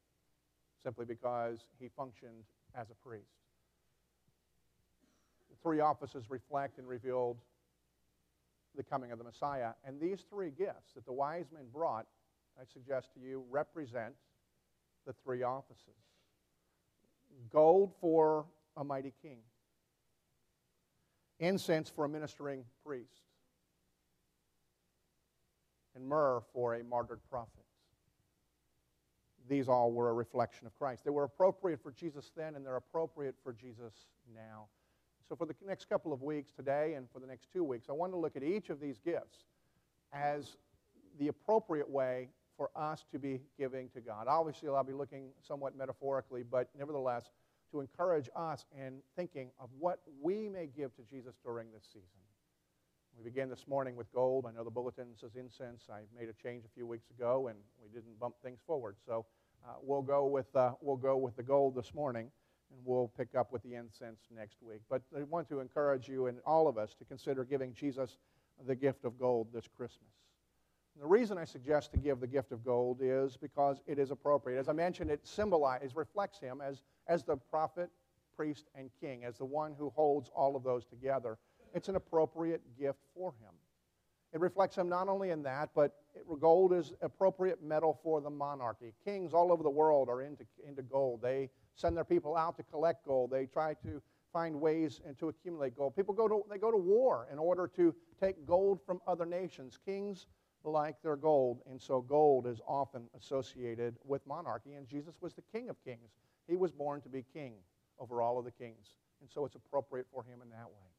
simply 0.82 1.06
because 1.06 1.60
he 1.80 1.90
functioned 1.96 2.44
as 2.76 2.88
a 2.90 3.08
priest. 3.08 3.26
The 5.50 5.58
three 5.62 5.82
offices 5.82 6.26
reflect 6.30 6.78
and 6.78 6.88
revealed 6.88 7.38
the 8.76 8.84
coming 8.84 9.12
of 9.12 9.18
the 9.18 9.24
Messiah. 9.24 9.72
And 9.86 10.00
these 10.00 10.24
three 10.30 10.52
gifts 10.52 10.94
that 10.96 11.06
the 11.06 11.14
wise 11.14 11.46
men 11.54 11.66
brought, 11.74 12.06
I 12.60 12.64
suggest 12.72 13.14
to 13.14 13.20
you, 13.20 13.44
represent 13.50 14.14
the 15.06 15.14
three 15.24 15.44
offices 15.44 16.09
gold 17.52 17.94
for 18.00 18.46
a 18.78 18.84
mighty 18.84 19.14
king, 19.22 19.40
incense 21.40 21.90
for 21.90 22.06
a 22.06 22.10
ministering 22.10 22.64
priest, 22.86 23.24
and 25.96 26.08
myrrh 26.08 26.42
for 26.54 26.76
a 26.76 26.84
martyred 26.84 27.20
prophet. 27.30 27.64
These 29.48 29.68
all 29.68 29.92
were 29.92 30.10
a 30.10 30.14
reflection 30.14 30.68
of 30.68 30.78
Christ. 30.78 31.04
They 31.04 31.10
were 31.10 31.24
appropriate 31.24 31.82
for 31.82 31.92
Jesus 31.92 32.32
then, 32.38 32.56
and 32.56 32.66
they're 32.66 32.76
appropriate 32.76 33.36
for 33.44 33.52
Jesus 33.52 33.94
now. 34.34 34.68
So, 35.28 35.36
for 35.36 35.46
the 35.46 35.56
next 35.68 35.90
couple 35.90 36.14
of 36.14 36.22
weeks, 36.22 36.52
today 36.52 36.94
and 36.94 37.10
for 37.12 37.20
the 37.20 37.28
next 37.28 37.52
two 37.52 37.64
weeks, 37.64 37.88
I 37.90 37.94
want 37.94 38.12
to 38.14 38.18
look 38.18 38.36
at 38.36 38.44
each 38.44 38.70
of 38.70 38.80
these 38.80 39.00
gifts 39.00 39.46
as 40.14 40.58
the 41.20 41.28
appropriate 41.28 41.90
way 41.90 42.30
for 42.60 42.70
us 42.76 43.06
to 43.10 43.18
be 43.18 43.40
giving 43.58 43.88
to 43.92 44.02
God. 44.02 44.28
Obviously, 44.28 44.68
I'll 44.68 44.84
be 44.84 44.92
looking 44.92 45.30
somewhat 45.42 45.78
metaphorically, 45.78 46.44
but 46.44 46.70
nevertheless, 46.78 47.32
to 47.72 47.80
encourage 47.80 48.30
us 48.36 48.66
in 48.78 49.00
thinking 49.16 49.50
of 49.62 49.70
what 49.80 50.02
we 50.22 50.50
may 50.50 50.68
give 50.68 50.94
to 50.98 51.04
Jesus 51.04 51.36
during 51.42 51.72
this 51.72 51.86
season. 51.86 52.20
We 53.18 53.24
began 53.24 53.50
this 53.50 53.66
morning 53.66 53.96
with 53.96 54.12
gold. 54.14 54.46
I 54.46 54.52
know 54.52 54.66
the 54.66 54.70
bulletin 54.70 55.08
says 55.16 55.38
incense. 55.38 55.84
I 55.90 56.02
made 56.20 56.28
a 56.28 56.34
change 56.34 56.66
a 56.66 56.70
few 56.76 56.86
weeks 56.86 57.10
ago, 57.12 57.48
and 57.48 57.58
we 57.82 57.88
didn't 57.98 58.20
bump 58.20 58.36
things 58.44 58.60
forward. 58.68 58.98
So 59.06 59.26
uh, 59.66 59.76
we'll 59.82 60.02
go 60.02 60.26
with 60.26 60.54
uh, 60.54 60.72
we'll 60.82 60.98
go 60.98 61.16
with 61.16 61.38
the 61.38 61.44
gold 61.44 61.76
this 61.76 61.94
morning, 61.94 62.30
and 62.72 62.80
we'll 62.84 63.10
pick 63.18 63.36
up 63.36 63.54
with 63.54 63.64
the 63.64 63.76
incense 63.76 64.20
next 64.36 64.58
week. 64.62 64.82
But 64.90 65.02
I 65.18 65.24
want 65.24 65.48
to 65.48 65.62
encourage 65.62 66.10
you 66.10 66.28
and 66.28 66.40
all 66.46 66.68
of 66.68 66.78
us 66.78 66.94
to 66.96 67.06
consider 67.06 67.46
giving 67.46 67.74
Jesus 67.74 68.18
the 68.68 68.76
gift 68.76 69.06
of 69.06 69.18
gold 69.18 69.48
this 69.54 69.70
Christmas. 69.78 70.12
The 71.00 71.08
reason 71.08 71.38
I 71.38 71.46
suggest 71.46 71.92
to 71.94 71.98
give 71.98 72.20
the 72.20 72.28
gift 72.28 72.52
of 72.52 72.64
gold 72.66 73.00
is 73.02 73.38
because 73.38 73.82
it 73.88 74.00
is 74.00 74.12
appropriate. 74.12 74.60
As 74.60 74.68
I 74.68 74.74
mentioned, 74.74 75.10
it 75.10 75.26
symbolizes, 75.26 75.96
reflects 75.96 76.40
him 76.40 76.62
as, 76.62 76.84
as 77.08 77.24
the 77.24 77.38
prophet, 77.38 77.90
priest, 78.36 78.66
and 78.76 78.90
king, 79.00 79.24
as 79.24 79.38
the 79.38 79.46
one 79.46 79.74
who 79.78 79.90
holds 79.92 80.30
all 80.36 80.56
of 80.56 80.64
those 80.64 80.86
together 80.86 81.38
it's 81.74 81.90
an 81.90 81.96
appropriate 81.96 82.62
gift 82.78 83.00
for 83.16 83.32
him. 83.42 83.54
It 84.32 84.40
reflects 84.40 84.78
him 84.78 84.90
not 84.90 85.08
only 85.08 85.32
in 85.32 85.42
that, 85.44 85.70
but 85.74 85.96
it, 86.14 86.24
gold 86.40 86.74
is 86.74 86.94
appropriate 87.02 87.64
metal 87.64 88.00
for 88.04 88.22
the 88.22 88.30
monarchy. 88.30 88.94
Kings 89.04 89.34
all 89.34 89.52
over 89.52 89.64
the 89.64 89.70
world 89.70 90.08
are 90.08 90.22
into, 90.22 90.46
into 90.68 90.84
gold. 90.84 91.22
They 91.22 91.50
send 91.76 91.98
their 91.98 92.04
people 92.04 92.36
out 92.36 92.58
to 92.58 92.64
collect 92.64 93.06
gold. 93.06 93.32
They 93.32 93.48
try 93.48 93.74
to 93.86 94.02
find 94.32 94.62
ways 94.62 95.02
and 95.08 95.18
to 95.18 95.30
accumulate 95.30 95.76
gold. 95.76 95.96
People 95.96 96.14
go 96.14 96.28
to, 96.28 96.44
they 96.50 96.60
go 96.60 96.70
to 96.70 96.78
war 96.78 97.28
in 97.32 97.40
order 97.40 97.68
to 97.76 97.96
take 98.22 98.46
gold 98.46 98.80
from 98.86 99.02
other 99.08 99.26
nations. 99.26 99.80
Kings 99.84 100.28
like 100.64 101.02
their 101.02 101.16
gold, 101.16 101.62
and 101.70 101.82
so 101.82 102.02
gold 102.02 102.48
is 102.48 102.60
often 102.68 103.04
associated 103.18 103.96
with 104.04 104.26
monarchy, 104.28 104.74
and 104.74 104.88
Jesus 104.88 105.16
was 105.22 105.34
the 105.34 105.42
King 105.54 105.70
of 105.70 105.84
kings. 105.84 106.12
He 106.48 106.56
was 106.56 106.72
born 106.72 107.02
to 107.02 107.10
be 107.10 107.24
king 107.34 107.54
over 108.00 108.22
all 108.22 108.38
of 108.38 108.46
the 108.46 108.52
kings, 108.52 108.94
and 109.22 109.30
so 109.30 109.46
it's 109.46 109.56
appropriate 109.56 110.08
for 110.12 110.24
him 110.24 110.42
in 110.42 110.50
that 110.50 110.68
way. 110.68 110.90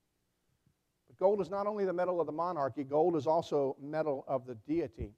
But 1.09 1.19
gold 1.19 1.40
is 1.40 1.50
not 1.50 1.67
only 1.67 1.85
the 1.85 1.93
metal 1.93 2.21
of 2.21 2.26
the 2.26 2.33
monarchy, 2.33 2.85
gold 2.85 3.17
is 3.17 3.26
also 3.26 3.76
metal 3.81 4.25
of 4.29 4.47
the 4.47 4.55
deity. 4.67 5.12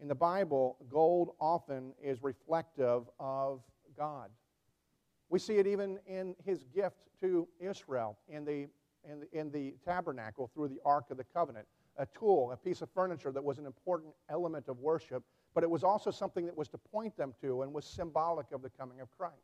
In 0.00 0.06
the 0.06 0.14
Bible, 0.14 0.76
gold 0.88 1.30
often 1.40 1.92
is 2.02 2.22
reflective 2.22 3.04
of 3.18 3.62
God. 3.96 4.30
We 5.30 5.38
see 5.38 5.56
it 5.56 5.66
even 5.66 5.98
in 6.06 6.36
his 6.44 6.64
gift 6.74 6.96
to 7.20 7.48
Israel 7.60 8.18
in 8.28 8.44
the, 8.44 8.68
in 9.04 9.20
the, 9.20 9.38
in 9.38 9.50
the 9.50 9.74
tabernacle 9.84 10.50
through 10.54 10.68
the 10.68 10.80
Ark 10.84 11.06
of 11.10 11.16
the 11.16 11.24
Covenant, 11.24 11.66
a 11.96 12.06
tool, 12.06 12.52
a 12.52 12.56
piece 12.56 12.82
of 12.82 12.88
furniture 12.94 13.32
that 13.32 13.42
was 13.42 13.58
an 13.58 13.66
important 13.66 14.14
element 14.30 14.68
of 14.68 14.78
worship, 14.78 15.22
but 15.54 15.64
it 15.64 15.70
was 15.70 15.82
also 15.82 16.10
something 16.10 16.46
that 16.46 16.56
was 16.56 16.68
to 16.68 16.78
point 16.78 17.16
them 17.16 17.34
to 17.40 17.62
and 17.62 17.72
was 17.72 17.84
symbolic 17.84 18.46
of 18.52 18.62
the 18.62 18.70
coming 18.70 19.00
of 19.00 19.08
Christ. 19.16 19.34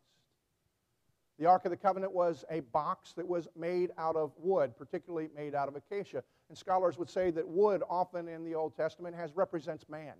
The 1.38 1.46
Ark 1.46 1.64
of 1.64 1.70
the 1.70 1.76
Covenant 1.76 2.12
was 2.12 2.44
a 2.48 2.60
box 2.60 3.12
that 3.14 3.26
was 3.26 3.48
made 3.56 3.90
out 3.98 4.14
of 4.14 4.30
wood, 4.38 4.76
particularly 4.76 5.28
made 5.34 5.54
out 5.54 5.66
of 5.66 5.74
acacia. 5.74 6.22
And 6.48 6.56
scholars 6.56 6.96
would 6.96 7.10
say 7.10 7.32
that 7.32 7.46
wood, 7.46 7.82
often 7.90 8.28
in 8.28 8.44
the 8.44 8.54
Old 8.54 8.76
Testament, 8.76 9.16
has 9.16 9.34
represents 9.34 9.88
man. 9.88 10.14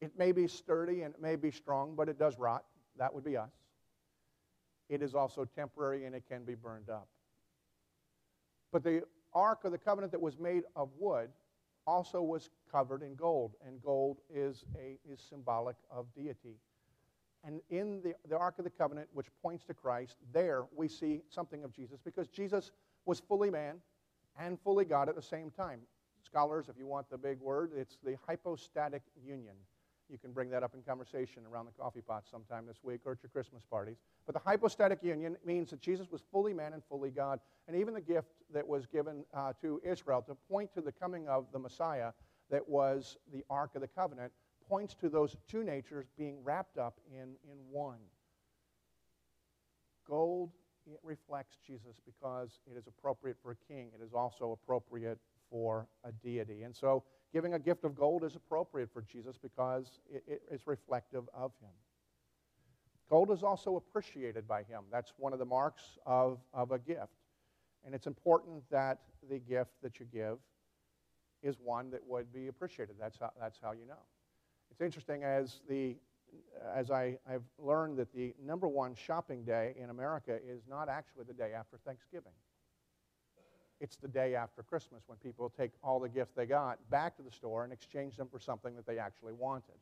It 0.00 0.18
may 0.18 0.32
be 0.32 0.48
sturdy 0.48 1.02
and 1.02 1.14
it 1.14 1.20
may 1.20 1.36
be 1.36 1.52
strong, 1.52 1.94
but 1.94 2.08
it 2.08 2.18
does 2.18 2.38
rot. 2.38 2.64
That 2.96 3.14
would 3.14 3.24
be 3.24 3.36
us. 3.36 3.52
It 4.88 5.02
is 5.02 5.14
also 5.14 5.44
temporary 5.44 6.04
and 6.04 6.14
it 6.14 6.24
can 6.28 6.44
be 6.44 6.54
burned 6.54 6.88
up. 6.88 7.08
But 8.72 8.84
the 8.84 9.02
Ark 9.34 9.64
of 9.64 9.72
the 9.72 9.78
Covenant 9.78 10.12
that 10.12 10.20
was 10.20 10.38
made 10.38 10.64
of 10.76 10.90
wood 10.98 11.30
also 11.86 12.20
was 12.20 12.50
covered 12.70 13.02
in 13.02 13.14
gold, 13.14 13.52
and 13.66 13.80
gold 13.80 14.18
is, 14.32 14.64
a, 14.78 14.98
is 15.10 15.20
symbolic 15.20 15.76
of 15.90 16.06
deity. 16.14 16.56
And 17.44 17.60
in 17.70 18.02
the, 18.02 18.14
the 18.28 18.36
Ark 18.36 18.56
of 18.58 18.64
the 18.64 18.70
Covenant, 18.70 19.08
which 19.12 19.28
points 19.42 19.64
to 19.64 19.74
Christ, 19.74 20.16
there 20.32 20.64
we 20.76 20.88
see 20.88 21.22
something 21.30 21.64
of 21.64 21.72
Jesus 21.72 21.98
because 22.04 22.28
Jesus 22.28 22.72
was 23.06 23.20
fully 23.20 23.50
man 23.50 23.76
and 24.38 24.58
fully 24.60 24.84
God 24.84 25.08
at 25.08 25.16
the 25.16 25.22
same 25.22 25.50
time. 25.50 25.80
Scholars, 26.22 26.66
if 26.68 26.76
you 26.76 26.86
want 26.86 27.08
the 27.08 27.16
big 27.16 27.40
word, 27.40 27.70
it's 27.74 27.96
the 28.04 28.16
hypostatic 28.26 29.02
union. 29.24 29.54
You 30.10 30.18
can 30.18 30.32
bring 30.32 30.50
that 30.50 30.62
up 30.62 30.74
in 30.74 30.82
conversation 30.82 31.42
around 31.50 31.66
the 31.66 31.72
coffee 31.72 32.00
pot 32.00 32.24
sometime 32.30 32.66
this 32.66 32.78
week 32.82 33.00
or 33.04 33.12
at 33.12 33.22
your 33.22 33.30
Christmas 33.30 33.62
parties. 33.70 33.96
But 34.26 34.34
the 34.34 34.40
hypostatic 34.40 35.02
union 35.02 35.36
means 35.44 35.70
that 35.70 35.80
Jesus 35.80 36.10
was 36.10 36.22
fully 36.32 36.54
man 36.54 36.72
and 36.72 36.82
fully 36.88 37.10
God. 37.10 37.40
And 37.66 37.76
even 37.76 37.94
the 37.94 38.00
gift 38.00 38.28
that 38.52 38.66
was 38.66 38.86
given 38.86 39.24
uh, 39.34 39.52
to 39.60 39.80
Israel 39.84 40.22
to 40.22 40.34
point 40.50 40.72
to 40.74 40.80
the 40.80 40.92
coming 40.92 41.28
of 41.28 41.46
the 41.52 41.58
Messiah, 41.58 42.12
that 42.50 42.66
was 42.66 43.18
the 43.32 43.44
Ark 43.50 43.72
of 43.74 43.82
the 43.82 43.88
Covenant, 43.88 44.32
points 44.68 44.94
to 44.94 45.08
those 45.08 45.36
two 45.46 45.62
natures 45.62 46.06
being 46.16 46.38
wrapped 46.42 46.78
up 46.78 47.00
in, 47.12 47.34
in 47.50 47.58
one. 47.70 47.98
Gold 50.06 50.50
it 50.92 51.00
reflects 51.02 51.56
Jesus 51.66 52.00
because 52.04 52.60
it 52.70 52.78
is 52.78 52.86
appropriate 52.86 53.36
for 53.42 53.52
a 53.52 53.72
king. 53.72 53.90
It 53.98 54.02
is 54.02 54.14
also 54.14 54.52
appropriate 54.52 55.18
for 55.50 55.86
a 56.04 56.12
deity. 56.12 56.62
And 56.62 56.74
so 56.74 57.04
giving 57.32 57.54
a 57.54 57.58
gift 57.58 57.84
of 57.84 57.94
gold 57.94 58.24
is 58.24 58.34
appropriate 58.36 58.90
for 58.92 59.02
Jesus 59.02 59.36
because 59.36 60.00
it, 60.12 60.22
it 60.26 60.42
is 60.50 60.66
reflective 60.66 61.24
of 61.34 61.52
him. 61.60 61.70
Gold 63.10 63.30
is 63.30 63.42
also 63.42 63.76
appreciated 63.76 64.46
by 64.46 64.62
him. 64.62 64.82
That's 64.92 65.12
one 65.16 65.32
of 65.32 65.38
the 65.38 65.44
marks 65.44 65.82
of, 66.04 66.38
of 66.52 66.72
a 66.72 66.78
gift. 66.78 67.14
And 67.84 67.94
it's 67.94 68.06
important 68.06 68.62
that 68.70 68.98
the 69.30 69.38
gift 69.38 69.70
that 69.82 69.98
you 69.98 70.06
give 70.12 70.38
is 71.42 71.56
one 71.62 71.90
that 71.90 72.00
would 72.06 72.32
be 72.32 72.48
appreciated. 72.48 72.96
That's 73.00 73.18
how, 73.18 73.30
that's 73.40 73.58
how 73.62 73.72
you 73.72 73.86
know. 73.86 74.02
It's 74.70 74.80
interesting 74.80 75.24
as 75.24 75.60
the 75.68 75.96
as 76.74 76.90
I, 76.90 77.16
I've 77.26 77.44
learned 77.58 77.96
that 77.98 78.12
the 78.12 78.34
number 78.44 78.68
one 78.68 78.94
shopping 78.94 79.44
day 79.44 79.74
in 79.82 79.88
America 79.88 80.38
is 80.46 80.62
not 80.68 80.88
actually 80.88 81.24
the 81.24 81.32
day 81.32 81.52
after 81.56 81.78
Thanksgiving. 81.86 82.32
It's 83.80 83.96
the 83.96 84.08
day 84.08 84.34
after 84.34 84.62
Christmas 84.62 85.02
when 85.06 85.18
people 85.18 85.52
take 85.56 85.70
all 85.82 86.00
the 86.00 86.08
gifts 86.08 86.32
they 86.34 86.46
got 86.46 86.78
back 86.90 87.16
to 87.16 87.22
the 87.22 87.30
store 87.30 87.64
and 87.64 87.72
exchange 87.72 88.16
them 88.16 88.28
for 88.30 88.38
something 88.38 88.74
that 88.74 88.86
they 88.86 88.98
actually 88.98 89.32
wanted. 89.32 89.76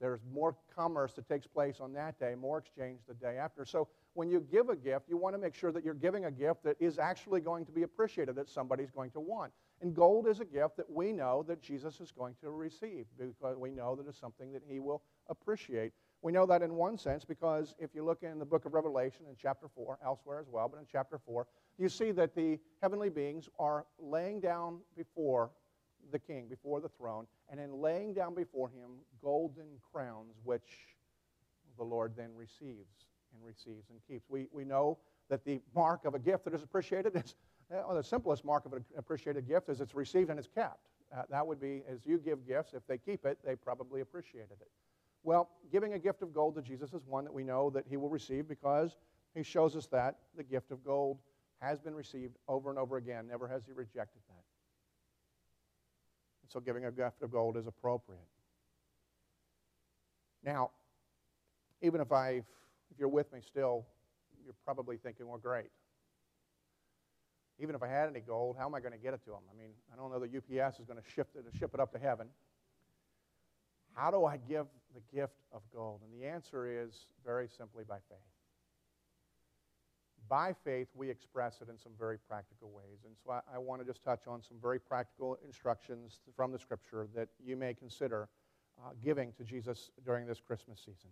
There's 0.00 0.20
more 0.32 0.54
commerce 0.74 1.14
that 1.14 1.26
takes 1.26 1.46
place 1.46 1.76
on 1.80 1.92
that 1.94 2.18
day, 2.20 2.34
more 2.34 2.58
exchange 2.58 3.00
the 3.08 3.14
day 3.14 3.38
after. 3.38 3.64
So 3.64 3.88
when 4.12 4.28
you 4.28 4.40
give 4.52 4.68
a 4.68 4.76
gift, 4.76 5.08
you 5.08 5.16
want 5.16 5.34
to 5.34 5.38
make 5.38 5.54
sure 5.54 5.72
that 5.72 5.84
you're 5.84 5.94
giving 5.94 6.26
a 6.26 6.30
gift 6.30 6.64
that 6.64 6.76
is 6.78 6.98
actually 6.98 7.40
going 7.40 7.64
to 7.64 7.72
be 7.72 7.82
appreciated, 7.82 8.34
that 8.36 8.50
somebody's 8.50 8.90
going 8.90 9.10
to 9.12 9.20
want. 9.20 9.52
And 9.80 9.94
gold 9.94 10.26
is 10.26 10.40
a 10.40 10.44
gift 10.44 10.76
that 10.76 10.90
we 10.90 11.12
know 11.12 11.44
that 11.48 11.62
Jesus 11.62 12.00
is 12.00 12.12
going 12.12 12.34
to 12.42 12.50
receive 12.50 13.06
because 13.18 13.56
we 13.56 13.70
know 13.70 13.94
that 13.96 14.06
it's 14.06 14.18
something 14.18 14.52
that 14.52 14.62
he 14.68 14.80
will 14.80 15.02
appreciate. 15.28 15.92
We 16.22 16.32
know 16.32 16.46
that 16.46 16.62
in 16.62 16.74
one 16.74 16.98
sense 16.98 17.24
because 17.24 17.74
if 17.78 17.94
you 17.94 18.04
look 18.04 18.22
in 18.22 18.38
the 18.38 18.44
book 18.44 18.64
of 18.64 18.74
Revelation 18.74 19.26
in 19.28 19.36
chapter 19.40 19.68
4, 19.74 19.98
elsewhere 20.04 20.40
as 20.40 20.46
well, 20.50 20.68
but 20.68 20.78
in 20.78 20.86
chapter 20.90 21.18
4, 21.24 21.46
you 21.78 21.88
see 21.88 22.10
that 22.12 22.34
the 22.34 22.58
heavenly 22.82 23.10
beings 23.10 23.48
are 23.58 23.86
laying 23.98 24.40
down 24.40 24.78
before 24.96 25.50
the 26.10 26.18
king, 26.18 26.46
before 26.48 26.80
the 26.80 26.88
throne, 26.88 27.26
and 27.50 27.60
in 27.60 27.80
laying 27.80 28.14
down 28.14 28.34
before 28.34 28.68
him 28.68 28.90
golden 29.22 29.66
crowns, 29.92 30.34
which 30.44 30.96
the 31.76 31.84
Lord 31.84 32.14
then 32.16 32.30
receives 32.34 33.06
and 33.34 33.44
receives 33.44 33.90
and 33.90 33.98
keeps. 34.08 34.28
We, 34.28 34.46
we 34.52 34.64
know 34.64 34.98
that 35.28 35.44
the 35.44 35.60
mark 35.74 36.04
of 36.04 36.14
a 36.14 36.18
gift 36.18 36.44
that 36.44 36.54
is 36.54 36.62
appreciated 36.62 37.16
is 37.16 37.34
well, 37.70 37.94
the 37.94 38.02
simplest 38.02 38.44
mark 38.44 38.64
of 38.64 38.72
an 38.72 38.84
appreciated 38.96 39.48
gift 39.48 39.68
is 39.68 39.80
it's 39.80 39.94
received 39.94 40.30
and 40.30 40.38
it's 40.38 40.48
kept. 40.48 40.78
Uh, 41.16 41.22
that 41.30 41.46
would 41.46 41.60
be 41.60 41.82
as 41.88 42.00
you 42.04 42.18
give 42.18 42.46
gifts, 42.46 42.74
if 42.74 42.86
they 42.86 42.98
keep 42.98 43.24
it, 43.24 43.38
they 43.44 43.56
probably 43.56 44.00
appreciated 44.00 44.56
it. 44.60 44.68
Well, 45.22 45.50
giving 45.72 45.94
a 45.94 45.98
gift 45.98 46.22
of 46.22 46.32
gold 46.32 46.54
to 46.54 46.62
Jesus 46.62 46.92
is 46.92 47.02
one 47.06 47.24
that 47.24 47.34
we 47.34 47.42
know 47.42 47.70
that 47.70 47.84
he 47.88 47.96
will 47.96 48.08
receive 48.08 48.48
because 48.48 48.96
he 49.34 49.42
shows 49.42 49.74
us 49.74 49.86
that 49.88 50.18
the 50.36 50.44
gift 50.44 50.70
of 50.70 50.84
gold 50.84 51.18
has 51.60 51.80
been 51.80 51.94
received 51.94 52.36
over 52.48 52.70
and 52.70 52.78
over 52.78 52.96
again. 52.96 53.26
Never 53.28 53.48
has 53.48 53.62
he 53.66 53.72
rejected 53.72 54.20
that. 54.28 54.44
And 56.42 56.50
so 56.50 56.60
giving 56.60 56.84
a 56.84 56.90
gift 56.90 57.22
of 57.22 57.32
gold 57.32 57.56
is 57.56 57.66
appropriate. 57.66 58.20
Now, 60.44 60.70
even 61.82 62.00
if 62.00 62.12
I 62.12 62.42
if 62.90 62.98
you're 62.98 63.08
with 63.08 63.32
me 63.32 63.40
still, 63.40 63.84
you're 64.44 64.54
probably 64.64 64.96
thinking, 64.96 65.26
well, 65.26 65.38
great. 65.38 65.70
even 67.58 67.74
if 67.74 67.82
I 67.82 67.88
had 67.88 68.08
any 68.08 68.20
gold, 68.20 68.56
how 68.58 68.66
am 68.66 68.74
I 68.74 68.80
going 68.80 68.92
to 68.92 68.98
get 68.98 69.14
it 69.14 69.22
to 69.24 69.30
them? 69.30 69.40
I 69.52 69.56
mean, 69.58 69.70
I 69.92 69.96
don't 69.96 70.12
know 70.12 70.20
that 70.20 70.30
UPS 70.30 70.78
is 70.78 70.86
going 70.86 71.00
to 71.02 71.10
ship 71.14 71.28
it, 71.34 71.44
ship 71.58 71.72
it 71.74 71.80
up 71.80 71.92
to 71.92 71.98
heaven. 71.98 72.28
How 73.94 74.10
do 74.10 74.24
I 74.24 74.36
give 74.36 74.66
the 74.94 75.00
gift 75.16 75.38
of 75.52 75.62
gold? 75.74 76.02
And 76.04 76.12
the 76.12 76.26
answer 76.26 76.66
is 76.84 77.06
very 77.24 77.48
simply 77.48 77.82
by 77.88 77.96
faith. 78.08 78.35
By 80.28 80.54
faith, 80.64 80.88
we 80.94 81.10
express 81.10 81.60
it 81.60 81.68
in 81.68 81.78
some 81.78 81.92
very 81.98 82.18
practical 82.18 82.70
ways. 82.70 83.04
And 83.04 83.14
so 83.24 83.32
I, 83.32 83.40
I 83.54 83.58
want 83.58 83.80
to 83.80 83.86
just 83.86 84.02
touch 84.02 84.26
on 84.26 84.42
some 84.42 84.56
very 84.60 84.80
practical 84.80 85.38
instructions 85.44 86.20
from 86.34 86.52
the 86.52 86.58
Scripture 86.58 87.06
that 87.14 87.28
you 87.44 87.56
may 87.56 87.74
consider 87.74 88.28
uh, 88.78 88.90
giving 89.04 89.32
to 89.34 89.44
Jesus 89.44 89.90
during 90.04 90.26
this 90.26 90.40
Christmas 90.40 90.78
season. 90.80 91.10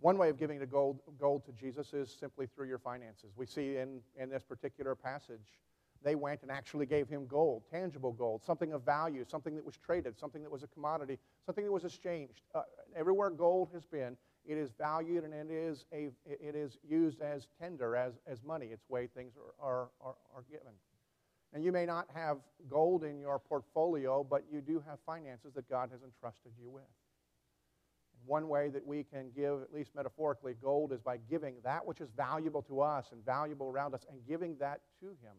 One 0.00 0.16
way 0.16 0.28
of 0.28 0.38
giving 0.38 0.60
the 0.60 0.66
gold, 0.66 1.00
gold 1.18 1.44
to 1.46 1.52
Jesus 1.52 1.92
is 1.92 2.14
simply 2.18 2.46
through 2.46 2.68
your 2.68 2.78
finances. 2.78 3.32
We 3.36 3.46
see 3.46 3.76
in, 3.76 4.00
in 4.16 4.30
this 4.30 4.44
particular 4.44 4.94
passage, 4.94 5.58
they 6.04 6.14
went 6.14 6.42
and 6.42 6.50
actually 6.52 6.86
gave 6.86 7.08
him 7.08 7.26
gold, 7.26 7.64
tangible 7.68 8.12
gold, 8.12 8.44
something 8.44 8.72
of 8.72 8.84
value, 8.84 9.24
something 9.28 9.56
that 9.56 9.64
was 9.64 9.76
traded, 9.76 10.16
something 10.16 10.42
that 10.42 10.50
was 10.50 10.62
a 10.62 10.68
commodity, 10.68 11.18
something 11.44 11.64
that 11.64 11.72
was 11.72 11.84
exchanged. 11.84 12.42
Uh, 12.54 12.62
everywhere 12.94 13.30
gold 13.30 13.70
has 13.74 13.84
been, 13.84 14.16
it 14.48 14.56
is 14.56 14.70
valued 14.78 15.24
and 15.24 15.34
it 15.34 15.50
is, 15.50 15.84
a, 15.92 16.08
it 16.26 16.56
is 16.56 16.78
used 16.88 17.20
as 17.20 17.46
tender, 17.60 17.94
as, 17.94 18.14
as 18.26 18.42
money. 18.42 18.68
It's 18.72 18.88
way 18.88 19.06
things 19.06 19.34
are, 19.36 19.68
are, 19.68 19.88
are, 20.00 20.14
are 20.34 20.44
given. 20.50 20.72
And 21.52 21.62
you 21.62 21.70
may 21.70 21.84
not 21.84 22.06
have 22.14 22.38
gold 22.68 23.04
in 23.04 23.20
your 23.20 23.38
portfolio, 23.38 24.26
but 24.28 24.44
you 24.50 24.62
do 24.62 24.82
have 24.88 24.98
finances 25.04 25.52
that 25.54 25.68
God 25.68 25.90
has 25.92 26.00
entrusted 26.02 26.52
you 26.58 26.70
with. 26.70 26.82
One 28.24 28.48
way 28.48 28.70
that 28.70 28.86
we 28.86 29.04
can 29.04 29.30
give, 29.36 29.62
at 29.62 29.72
least 29.72 29.90
metaphorically, 29.94 30.54
gold 30.62 30.92
is 30.92 31.00
by 31.00 31.18
giving 31.30 31.56
that 31.62 31.86
which 31.86 32.00
is 32.00 32.08
valuable 32.16 32.62
to 32.62 32.80
us 32.80 33.06
and 33.12 33.24
valuable 33.24 33.68
around 33.68 33.94
us 33.94 34.06
and 34.10 34.18
giving 34.26 34.56
that 34.60 34.80
to 35.00 35.08
Him. 35.08 35.36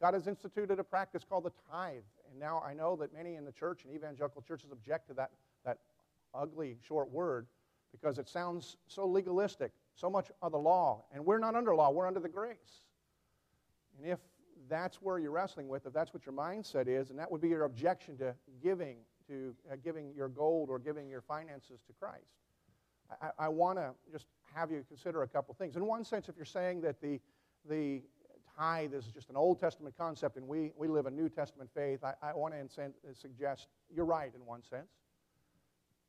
God 0.00 0.14
has 0.14 0.26
instituted 0.26 0.78
a 0.80 0.84
practice 0.84 1.22
called 1.28 1.44
the 1.44 1.52
tithe. 1.70 2.02
And 2.30 2.38
now 2.40 2.62
I 2.64 2.74
know 2.74 2.96
that 2.96 3.12
many 3.12 3.36
in 3.36 3.44
the 3.44 3.52
church 3.52 3.84
and 3.84 3.94
evangelical 3.94 4.42
churches 4.42 4.70
object 4.72 5.08
to 5.08 5.14
that, 5.14 5.30
that 5.64 5.78
ugly 6.34 6.76
short 6.86 7.10
word 7.10 7.46
because 7.92 8.18
it 8.18 8.28
sounds 8.28 8.76
so 8.86 9.06
legalistic, 9.06 9.72
so 9.94 10.10
much 10.10 10.30
of 10.42 10.52
the 10.52 10.58
law. 10.58 11.04
And 11.12 11.24
we're 11.24 11.38
not 11.38 11.54
under 11.54 11.74
law, 11.74 11.90
we're 11.90 12.06
under 12.06 12.20
the 12.20 12.28
grace. 12.28 12.82
And 13.96 14.10
if 14.10 14.18
that's 14.68 15.00
where 15.02 15.18
you're 15.18 15.30
wrestling 15.30 15.68
with, 15.68 15.86
if 15.86 15.92
that's 15.92 16.12
what 16.12 16.26
your 16.26 16.34
mindset 16.34 16.88
is, 16.88 17.10
and 17.10 17.18
that 17.18 17.30
would 17.30 17.40
be 17.40 17.48
your 17.48 17.64
objection 17.64 18.16
to 18.18 18.34
giving 18.62 18.98
to 19.28 19.54
uh, 19.70 19.76
giving 19.84 20.14
your 20.16 20.28
gold 20.28 20.70
or 20.70 20.78
giving 20.78 21.08
your 21.08 21.20
finances 21.20 21.80
to 21.86 21.92
Christ. 21.92 22.38
I, 23.22 23.30
I 23.38 23.48
want 23.48 23.78
to 23.78 23.90
just 24.10 24.26
have 24.54 24.70
you 24.70 24.84
consider 24.88 25.22
a 25.22 25.28
couple 25.28 25.54
things. 25.54 25.76
In 25.76 25.86
one 25.86 26.04
sense, 26.04 26.28
if 26.28 26.36
you're 26.36 26.44
saying 26.44 26.80
that 26.82 27.00
the, 27.00 27.20
the 27.68 28.02
tithe 28.56 28.94
is 28.94 29.04
just 29.06 29.30
an 29.30 29.36
Old 29.36 29.60
Testament 29.60 29.94
concept 29.96 30.36
and 30.36 30.46
we, 30.46 30.72
we 30.76 30.88
live 30.88 31.06
a 31.06 31.10
New 31.10 31.28
Testament 31.28 31.70
faith, 31.74 32.02
I, 32.02 32.14
I 32.22 32.32
want 32.34 32.54
to 32.54 33.14
suggest 33.14 33.68
you're 33.94 34.04
right 34.04 34.32
in 34.34 34.44
one 34.44 34.62
sense. 34.62 34.88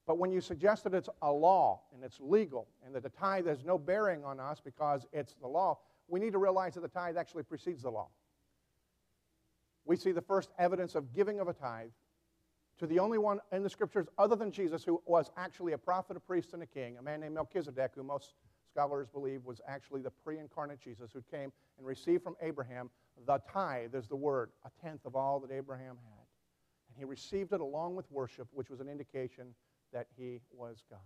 But 0.10 0.18
when 0.18 0.32
you 0.32 0.42
suggest 0.42 0.86
that 0.86 0.96
it's 0.96 1.08
a 1.22 1.32
law 1.32 1.82
and 1.94 2.04
it's 2.04 2.20
legal 2.20 2.68
and 2.84 2.96
that 2.96 3.04
the 3.04 3.10
tithe 3.10 3.46
has 3.46 3.64
no 3.64 3.78
bearing 3.78 4.26
on 4.26 4.40
us 4.40 4.60
because 4.60 5.06
it's 5.14 5.36
the 5.36 5.48
law, 5.48 5.78
we 6.08 6.20
need 6.20 6.32
to 6.32 6.40
realize 6.40 6.74
that 6.74 6.82
the 6.82 6.88
tithe 6.88 7.16
actually 7.16 7.44
precedes 7.44 7.84
the 7.84 7.92
law. 7.92 8.08
We 9.86 9.96
see 9.96 10.12
the 10.12 10.24
first 10.24 10.50
evidence 10.58 10.96
of 10.96 11.14
giving 11.14 11.40
of 11.40 11.48
a 11.48 11.54
tithe 11.54 11.92
to 12.80 12.88
the 12.88 12.98
only 12.98 13.20
one 13.20 13.40
in 13.52 13.62
the 13.62 13.70
scriptures 13.70 14.08
other 14.18 14.36
than 14.36 14.52
Jesus 14.52 14.84
who 14.84 15.00
was 15.06 15.30
actually 15.38 15.74
a 15.74 15.78
prophet, 15.78 16.18
a 16.18 16.20
priest, 16.20 16.54
and 16.54 16.64
a 16.64 16.66
king, 16.66 16.98
a 16.98 17.04
man 17.04 17.20
named 17.20 17.36
Melchizedek, 17.36 17.92
who 17.94 18.02
most 18.02 18.34
scholars 18.72 19.10
believe 19.14 19.46
was 19.46 19.62
actually 19.68 20.02
the 20.02 20.10
pre 20.10 20.40
incarnate 20.40 20.82
Jesus 20.82 21.12
who 21.14 21.22
came 21.30 21.52
and 21.78 21.86
received 21.86 22.24
from 22.24 22.36
Abraham 22.42 22.90
the 23.28 23.40
tithe, 23.54 23.94
is 23.94 24.08
the 24.08 24.16
word, 24.16 24.50
a 24.66 24.72
tenth 24.84 25.06
of 25.06 25.16
all 25.16 25.40
that 25.42 25.52
Abraham 25.52 25.98
had. 26.04 26.26
And 26.90 26.98
he 26.98 27.06
received 27.06 27.54
it 27.54 27.62
along 27.62 27.96
with 27.96 28.12
worship, 28.12 28.48
which 28.54 28.72
was 28.72 28.80
an 28.80 28.90
indication 28.90 29.54
that 29.94 30.08
he 30.18 30.42
was 30.52 30.84
God. 30.90 31.00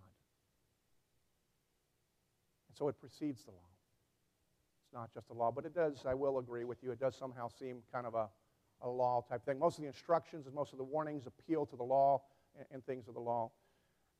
And 2.69 2.77
so 2.77 2.87
it 2.87 2.99
precedes 2.99 3.43
the 3.43 3.51
law. 3.51 3.69
It's 4.85 4.93
not 4.93 5.13
just 5.13 5.29
a 5.29 5.33
law, 5.33 5.51
but 5.51 5.65
it 5.65 5.73
does, 5.73 6.03
I 6.05 6.13
will 6.13 6.39
agree 6.39 6.65
with 6.65 6.83
you, 6.83 6.91
it 6.91 6.99
does 6.99 7.15
somehow 7.15 7.47
seem 7.47 7.77
kind 7.91 8.05
of 8.05 8.15
a 8.15 8.29
a 8.83 8.89
law 8.89 9.23
type 9.27 9.43
thing. 9.45 9.57
Most 9.57 9.77
of 9.77 9.81
the 9.81 9.87
instructions 9.87 10.45
and 10.45 10.53
most 10.53 10.71
of 10.73 10.77
the 10.77 10.83
warnings 10.83 11.25
appeal 11.25 11.65
to 11.65 11.75
the 11.75 11.83
law 11.83 12.21
and, 12.57 12.65
and 12.71 12.85
things 12.85 13.07
of 13.07 13.13
the 13.13 13.19
law. 13.19 13.51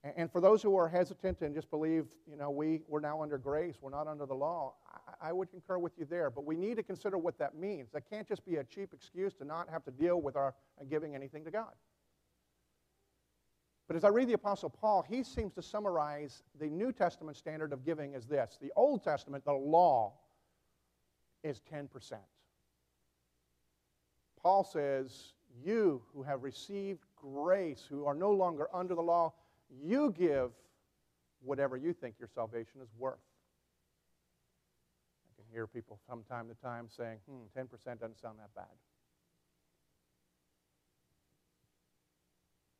And, 0.03 0.13
and, 0.17 0.31
for 0.31 0.41
those 0.41 0.61
who 0.61 0.75
are 0.75 0.87
hesitant 0.87 1.41
and 1.41 1.53
just 1.53 1.69
believe, 1.69 2.05
you 2.29 2.35
know, 2.35 2.49
we, 2.49 2.81
we're 2.87 2.99
now 2.99 3.21
under 3.21 3.37
grace, 3.37 3.75
we're 3.81 3.91
not 3.91 4.07
under 4.07 4.25
the 4.25 4.33
law, 4.33 4.73
I, 5.21 5.29
I 5.29 5.33
would 5.33 5.51
concur 5.51 5.77
with 5.77 5.93
you 5.97 6.05
there. 6.05 6.29
But 6.29 6.45
we 6.45 6.55
need 6.55 6.77
to 6.77 6.83
consider 6.83 7.17
what 7.17 7.37
that 7.39 7.55
means. 7.55 7.89
That 7.91 8.09
can't 8.09 8.27
just 8.27 8.45
be 8.45 8.55
a 8.55 8.63
cheap 8.63 8.93
excuse 8.93 9.33
to 9.35 9.45
not 9.45 9.69
have 9.69 9.83
to 9.85 9.91
deal 9.91 10.21
with 10.21 10.35
our 10.35 10.55
uh, 10.79 10.85
giving 10.89 11.15
anything 11.15 11.43
to 11.45 11.51
God. 11.51 11.73
But 13.87 13.97
as 13.97 14.03
I 14.03 14.09
read 14.09 14.29
the 14.29 14.33
Apostle 14.33 14.69
Paul, 14.69 15.05
he 15.07 15.23
seems 15.23 15.53
to 15.53 15.61
summarize 15.61 16.43
the 16.59 16.67
New 16.67 16.91
Testament 16.91 17.35
standard 17.37 17.73
of 17.73 17.85
giving 17.85 18.15
as 18.15 18.25
this 18.25 18.57
the 18.61 18.71
Old 18.75 19.03
Testament, 19.03 19.43
the 19.43 19.53
law, 19.53 20.13
is 21.43 21.61
10%. 21.71 21.89
Paul 24.41 24.63
says, 24.63 25.33
You 25.63 26.01
who 26.13 26.23
have 26.23 26.43
received 26.43 27.03
grace, 27.15 27.85
who 27.89 28.05
are 28.05 28.13
no 28.13 28.31
longer 28.31 28.67
under 28.73 28.95
the 28.95 29.01
law, 29.01 29.33
you 29.69 30.13
give 30.17 30.51
whatever 31.41 31.75
you 31.75 31.93
think 31.93 32.15
your 32.19 32.29
salvation 32.33 32.81
is 32.81 32.89
worth. 32.97 33.19
I 35.25 35.35
can 35.35 35.45
hear 35.51 35.67
people 35.67 35.99
from 36.07 36.23
time 36.23 36.47
to 36.47 36.55
time 36.55 36.87
saying, 36.89 37.19
hmm, 37.29 37.59
10% 37.59 37.99
doesn't 37.99 38.19
sound 38.19 38.39
that 38.39 38.53
bad. 38.55 38.65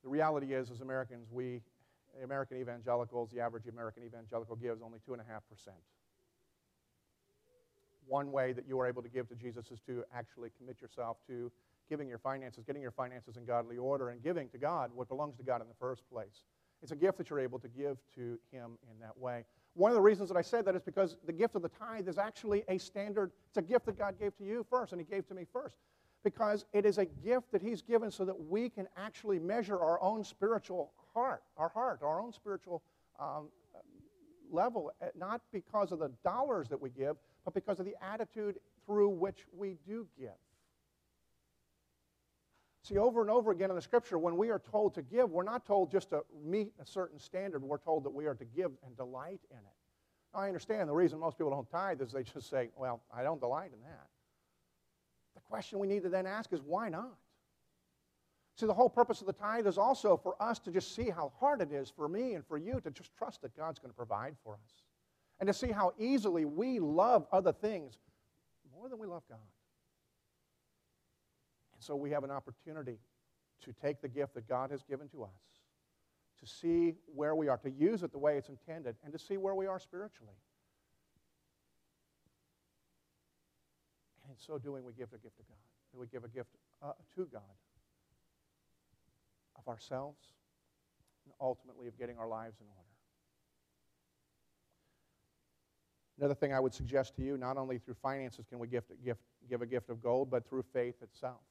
The 0.03 0.09
reality 0.09 0.53
is, 0.53 0.69
as 0.69 0.81
Americans, 0.81 1.29
we, 1.31 1.61
American 2.23 2.57
evangelicals, 2.57 3.31
the 3.31 3.39
average 3.39 3.67
American 3.67 4.03
evangelical 4.03 4.55
gives 4.55 4.81
only 4.81 4.99
2.5% 5.07 5.19
one 8.07 8.31
way 8.31 8.53
that 8.53 8.67
you 8.67 8.79
are 8.79 8.87
able 8.87 9.01
to 9.01 9.09
give 9.09 9.27
to 9.29 9.35
Jesus 9.35 9.71
is 9.71 9.79
to 9.81 10.03
actually 10.15 10.49
commit 10.57 10.81
yourself 10.81 11.17
to 11.27 11.51
giving 11.89 12.07
your 12.07 12.17
finances, 12.17 12.63
getting 12.65 12.81
your 12.81 12.91
finances 12.91 13.37
in 13.37 13.45
godly 13.45 13.77
order, 13.77 14.09
and 14.09 14.23
giving 14.23 14.49
to 14.49 14.57
God 14.57 14.91
what 14.93 15.07
belongs 15.09 15.35
to 15.37 15.43
God 15.43 15.61
in 15.61 15.67
the 15.67 15.75
first 15.79 16.07
place. 16.09 16.43
It's 16.81 16.91
a 16.91 16.95
gift 16.95 17.17
that 17.17 17.29
you're 17.29 17.39
able 17.39 17.59
to 17.59 17.67
give 17.67 17.97
to 18.15 18.39
Him 18.51 18.77
in 18.91 18.99
that 18.99 19.17
way. 19.17 19.45
One 19.73 19.89
of 19.91 19.95
the 19.95 20.01
reasons 20.01 20.29
that 20.29 20.37
I 20.37 20.41
said 20.41 20.65
that 20.65 20.75
is 20.75 20.81
because 20.81 21.17
the 21.25 21.33
gift 21.33 21.55
of 21.55 21.61
the 21.61 21.69
tithe 21.69 22.07
is 22.07 22.17
actually 22.17 22.63
a 22.67 22.77
standard, 22.77 23.31
it's 23.47 23.57
a 23.57 23.61
gift 23.61 23.85
that 23.85 23.97
God 23.97 24.19
gave 24.19 24.35
to 24.37 24.43
you 24.43 24.65
first, 24.69 24.91
and 24.91 25.01
He 25.01 25.05
gave 25.05 25.27
to 25.27 25.33
me 25.33 25.45
first. 25.51 25.77
Because 26.23 26.65
it 26.73 26.85
is 26.85 26.97
a 26.97 27.05
gift 27.05 27.51
that 27.51 27.61
He's 27.61 27.81
given 27.81 28.09
so 28.09 28.25
that 28.25 28.47
we 28.49 28.69
can 28.69 28.87
actually 28.95 29.39
measure 29.39 29.79
our 29.79 30.01
own 30.01 30.23
spiritual 30.23 30.91
heart, 31.13 31.43
our 31.57 31.69
heart, 31.69 31.99
our 32.01 32.21
own 32.21 32.31
spiritual 32.31 32.81
um, 33.19 33.49
level, 34.51 34.91
eh, 35.01 35.07
not 35.17 35.41
because 35.51 35.91
of 35.91 35.99
the 35.99 36.11
dollars 36.23 36.69
that 36.69 36.81
we 36.81 36.89
give, 36.89 37.17
but 37.43 37.53
because 37.53 37.79
of 37.79 37.85
the 37.85 37.95
attitude 38.01 38.57
through 38.85 39.09
which 39.09 39.45
we 39.55 39.77
do 39.85 40.07
give. 40.17 40.29
See, 42.83 42.97
over 42.97 43.21
and 43.21 43.29
over 43.29 43.51
again 43.51 43.69
in 43.69 43.77
the 43.77 43.81
scripture, 43.81 44.17
when 44.17 44.35
we 44.35 44.49
are 44.49 44.59
told 44.59 44.93
to 44.95 45.01
give, 45.01 45.31
we're 45.31 45.43
not 45.43 45.65
told 45.65 45.89
just 45.89 46.09
to 46.09 46.23
meet 46.43 46.73
a 46.81 46.85
certain 46.85 47.17
standard. 47.17 47.63
We're 47.63 47.77
told 47.77 48.03
that 48.03 48.09
we 48.09 48.25
are 48.25 48.35
to 48.35 48.45
give 48.45 48.71
and 48.85 48.95
delight 48.97 49.39
in 49.49 49.57
it. 49.57 49.73
Now, 50.33 50.41
I 50.41 50.47
understand 50.47 50.89
the 50.89 50.93
reason 50.93 51.19
most 51.19 51.37
people 51.37 51.51
don't 51.51 51.69
tithe 51.69 52.01
is 52.01 52.11
they 52.11 52.23
just 52.23 52.49
say, 52.49 52.69
well, 52.75 53.01
I 53.13 53.23
don't 53.23 53.39
delight 53.39 53.71
in 53.73 53.81
that. 53.83 54.07
Question 55.49 55.79
we 55.79 55.87
need 55.87 56.03
to 56.03 56.09
then 56.09 56.25
ask 56.25 56.51
is, 56.53 56.61
why 56.61 56.89
not? 56.89 57.15
See, 58.55 58.67
the 58.67 58.73
whole 58.73 58.89
purpose 58.89 59.21
of 59.21 59.27
the 59.27 59.33
tithe 59.33 59.65
is 59.65 59.77
also 59.77 60.15
for 60.15 60.35
us 60.41 60.59
to 60.59 60.71
just 60.71 60.95
see 60.95 61.09
how 61.09 61.31
hard 61.39 61.61
it 61.61 61.71
is 61.71 61.89
for 61.89 62.07
me 62.07 62.33
and 62.35 62.45
for 62.45 62.57
you 62.57 62.79
to 62.83 62.91
just 62.91 63.15
trust 63.17 63.41
that 63.41 63.57
God's 63.57 63.79
going 63.79 63.89
to 63.89 63.95
provide 63.95 64.35
for 64.43 64.53
us 64.53 64.83
and 65.39 65.47
to 65.47 65.53
see 65.53 65.71
how 65.71 65.93
easily 65.97 66.45
we 66.45 66.79
love 66.79 67.25
other 67.31 67.51
things 67.51 67.97
more 68.75 68.89
than 68.89 68.99
we 68.99 69.07
love 69.07 69.23
God. 69.27 69.39
And 71.73 71.83
so 71.83 71.95
we 71.95 72.11
have 72.11 72.23
an 72.23 72.31
opportunity 72.31 72.99
to 73.63 73.73
take 73.73 74.01
the 74.01 74.07
gift 74.07 74.35
that 74.35 74.47
God 74.47 74.69
has 74.71 74.83
given 74.83 75.07
to 75.09 75.23
us, 75.23 75.29
to 76.39 76.45
see 76.45 76.93
where 77.13 77.33
we 77.33 77.47
are, 77.47 77.57
to 77.57 77.71
use 77.71 78.03
it 78.03 78.11
the 78.11 78.19
way 78.19 78.37
it's 78.37 78.49
intended, 78.49 78.95
and 79.03 79.11
to 79.13 79.19
see 79.19 79.37
where 79.37 79.55
we 79.55 79.65
are 79.65 79.79
spiritually. 79.79 80.35
In 84.33 84.39
so 84.39 84.57
doing, 84.57 84.83
we 84.83 84.93
give 84.93 85.09
a 85.13 85.17
gift 85.17 85.37
to 85.37 85.43
God. 85.43 85.57
We 85.93 86.07
give 86.07 86.23
a 86.23 86.27
gift 86.27 86.49
uh, 86.81 86.93
to 87.15 87.25
God 87.31 87.41
of 89.55 89.67
ourselves 89.67 90.33
and 91.25 91.33
ultimately 91.39 91.87
of 91.87 91.97
getting 91.97 92.17
our 92.17 92.27
lives 92.27 92.57
in 92.59 92.65
order. 92.67 92.79
Another 96.17 96.33
thing 96.33 96.53
I 96.53 96.59
would 96.59 96.73
suggest 96.73 97.15
to 97.17 97.21
you 97.21 97.37
not 97.37 97.57
only 97.57 97.77
through 97.77 97.95
finances 97.95 98.45
can 98.49 98.57
we 98.57 98.67
gift, 98.67 98.91
gift, 99.05 99.21
give 99.47 99.61
a 99.61 99.65
gift 99.65 99.89
of 99.89 100.01
gold, 100.01 100.31
but 100.31 100.47
through 100.47 100.63
faith 100.73 100.95
itself. 101.01 101.41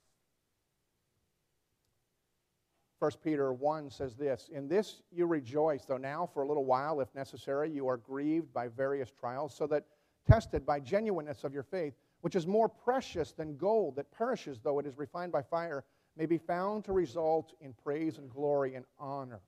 1 2.99 3.11
Peter 3.23 3.53
1 3.53 3.91
says 3.91 4.17
this 4.17 4.49
In 4.53 4.69
this 4.69 5.03
you 5.13 5.27
rejoice, 5.27 5.85
though 5.85 5.97
now 5.97 6.29
for 6.33 6.43
a 6.43 6.49
little 6.49 6.65
while, 6.65 7.01
if 7.01 7.13
necessary, 7.15 7.71
you 7.71 7.87
are 7.89 7.97
grieved 7.97 8.53
by 8.53 8.69
various 8.69 9.11
trials, 9.11 9.55
so 9.55 9.67
that 9.69 9.85
tested 10.29 10.65
by 10.65 10.81
genuineness 10.81 11.45
of 11.45 11.53
your 11.53 11.65
faith, 11.65 11.95
which 12.23 12.35
is 12.35 12.47
more 12.47 12.69
precious 12.69 13.33
than 13.33 13.57
gold 13.57 13.97
that 13.97 14.11
perishes 14.11 14.61
though 14.61 14.79
it 14.79 14.87
is 14.87 14.97
refined 14.97 15.31
by 15.31 15.43
fire, 15.43 15.85
may 16.17 16.27
be 16.27 16.39
found 16.39 16.85
to 16.85 16.93
result 16.93 17.53
in 17.61 17.75
praise 17.85 18.19
and 18.19 18.31
glory 18.31 18.75
and 18.75 18.85
honor 18.99 19.41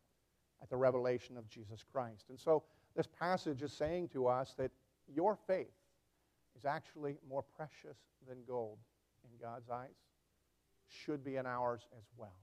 at 0.62 0.68
the 0.70 0.76
revelation 0.76 1.36
of 1.36 1.48
Jesus 1.48 1.84
Christ. 1.92 2.26
And 2.28 2.38
so 2.38 2.62
this 2.96 3.06
passage 3.06 3.62
is 3.62 3.72
saying 3.72 4.08
to 4.08 4.26
us 4.26 4.54
that 4.58 4.70
your 5.12 5.36
faith 5.46 5.74
is 6.56 6.64
actually 6.64 7.16
more 7.28 7.44
precious 7.56 7.98
than 8.28 8.38
gold 8.46 8.78
in 9.24 9.30
God's 9.40 9.68
eyes, 9.70 9.90
should 10.88 11.24
be 11.24 11.36
in 11.36 11.46
ours 11.46 11.86
as 11.98 12.04
well. 12.16 12.36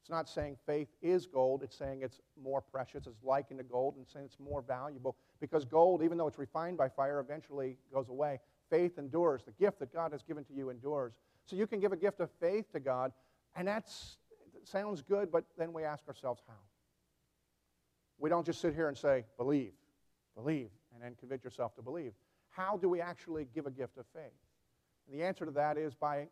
It's 0.00 0.10
not 0.10 0.28
saying 0.28 0.56
faith 0.66 0.88
is 1.00 1.26
gold, 1.26 1.62
it's 1.62 1.76
saying 1.76 2.00
it's 2.02 2.20
more 2.42 2.60
precious, 2.60 3.06
it's 3.06 3.22
likened 3.22 3.60
to 3.60 3.64
gold, 3.64 3.94
and 3.96 4.06
saying 4.08 4.24
it's 4.24 4.40
more 4.40 4.60
valuable 4.60 5.16
because 5.40 5.64
gold, 5.64 6.02
even 6.02 6.18
though 6.18 6.26
it's 6.26 6.40
refined 6.40 6.76
by 6.76 6.88
fire, 6.88 7.20
eventually 7.20 7.76
goes 7.92 8.08
away. 8.08 8.40
Faith 8.72 8.96
endures. 8.96 9.42
The 9.44 9.52
gift 9.52 9.80
that 9.80 9.92
God 9.92 10.12
has 10.12 10.22
given 10.22 10.44
to 10.44 10.54
you 10.54 10.70
endures. 10.70 11.20
So 11.44 11.56
you 11.56 11.66
can 11.66 11.78
give 11.78 11.92
a 11.92 11.96
gift 11.96 12.20
of 12.20 12.30
faith 12.40 12.72
to 12.72 12.80
God, 12.80 13.12
and 13.54 13.68
that 13.68 13.92
sounds 14.64 15.02
good, 15.02 15.30
but 15.30 15.44
then 15.58 15.74
we 15.74 15.84
ask 15.84 16.08
ourselves 16.08 16.40
how. 16.48 16.54
We 18.18 18.30
don't 18.30 18.46
just 18.46 18.62
sit 18.62 18.74
here 18.74 18.88
and 18.88 18.96
say, 18.96 19.26
believe, 19.36 19.72
believe, 20.34 20.70
and 20.94 21.02
then 21.02 21.16
convince 21.20 21.44
yourself 21.44 21.74
to 21.74 21.82
believe. 21.82 22.12
How 22.48 22.78
do 22.78 22.88
we 22.88 23.02
actually 23.02 23.46
give 23.54 23.66
a 23.66 23.70
gift 23.70 23.98
of 23.98 24.06
faith? 24.14 24.32
And 25.06 25.20
the 25.20 25.22
answer 25.22 25.44
to 25.44 25.50
that 25.50 25.76
is 25.76 25.94
by 25.94 26.28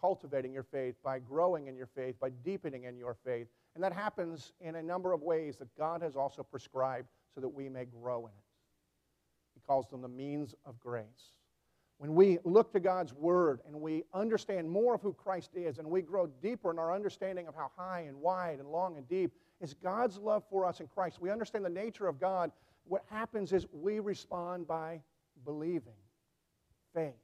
cultivating 0.00 0.54
your 0.54 0.62
faith, 0.62 0.94
by 1.04 1.18
growing 1.18 1.66
in 1.66 1.76
your 1.76 1.88
faith, 1.88 2.14
by 2.18 2.30
deepening 2.42 2.84
in 2.84 2.96
your 2.96 3.16
faith. 3.22 3.48
And 3.74 3.84
that 3.84 3.92
happens 3.92 4.54
in 4.62 4.76
a 4.76 4.82
number 4.82 5.12
of 5.12 5.20
ways 5.20 5.58
that 5.58 5.68
God 5.76 6.00
has 6.00 6.16
also 6.16 6.42
prescribed 6.42 7.08
so 7.34 7.42
that 7.42 7.48
we 7.48 7.68
may 7.68 7.84
grow 7.84 8.20
in 8.20 8.32
it. 8.32 8.44
He 9.52 9.60
calls 9.60 9.90
them 9.90 10.00
the 10.00 10.08
means 10.08 10.54
of 10.64 10.80
grace. 10.80 11.36
When 12.02 12.16
we 12.16 12.40
look 12.42 12.72
to 12.72 12.80
God's 12.80 13.14
Word 13.14 13.60
and 13.64 13.80
we 13.80 14.02
understand 14.12 14.68
more 14.68 14.96
of 14.96 15.02
who 15.02 15.12
Christ 15.12 15.50
is 15.54 15.78
and 15.78 15.88
we 15.88 16.02
grow 16.02 16.26
deeper 16.26 16.72
in 16.72 16.80
our 16.80 16.92
understanding 16.92 17.46
of 17.46 17.54
how 17.54 17.70
high 17.76 18.06
and 18.08 18.16
wide 18.16 18.58
and 18.58 18.68
long 18.68 18.96
and 18.96 19.08
deep 19.08 19.30
is 19.60 19.72
God's 19.72 20.18
love 20.18 20.42
for 20.50 20.66
us 20.66 20.80
in 20.80 20.88
Christ, 20.88 21.20
we 21.20 21.30
understand 21.30 21.64
the 21.64 21.70
nature 21.70 22.08
of 22.08 22.18
God. 22.18 22.50
What 22.88 23.04
happens 23.08 23.52
is 23.52 23.66
we 23.72 24.00
respond 24.00 24.66
by 24.66 25.00
believing, 25.44 25.94
faith 26.92 27.14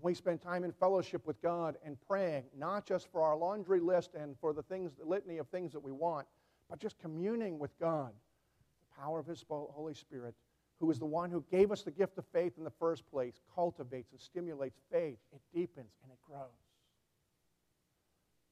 we 0.00 0.14
spend 0.14 0.40
time 0.40 0.62
in 0.62 0.70
fellowship 0.70 1.26
with 1.26 1.42
God 1.42 1.76
and 1.84 1.96
praying, 2.06 2.44
not 2.56 2.86
just 2.86 3.10
for 3.10 3.22
our 3.22 3.36
laundry 3.36 3.80
list 3.80 4.10
and 4.14 4.36
for 4.40 4.52
the 4.52 4.62
things, 4.62 4.92
the 4.96 5.04
litany 5.04 5.38
of 5.38 5.48
things 5.48 5.72
that 5.72 5.80
we 5.80 5.92
want, 5.92 6.26
but 6.70 6.78
just 6.78 6.98
communing 6.98 7.58
with 7.58 7.76
God, 7.78 8.12
the 8.12 9.02
power 9.02 9.18
of 9.18 9.26
His 9.26 9.44
Holy 9.48 9.94
Spirit, 9.94 10.34
who 10.82 10.90
is 10.90 10.98
the 10.98 11.06
one 11.06 11.30
who 11.30 11.44
gave 11.48 11.70
us 11.70 11.82
the 11.82 11.92
gift 11.92 12.18
of 12.18 12.24
faith 12.32 12.54
in 12.58 12.64
the 12.64 12.72
first 12.80 13.08
place, 13.08 13.40
cultivates 13.54 14.10
and 14.10 14.20
stimulates 14.20 14.80
faith. 14.90 15.16
It 15.32 15.40
deepens 15.54 15.92
and 16.02 16.10
it 16.10 16.18
grows. 16.26 16.48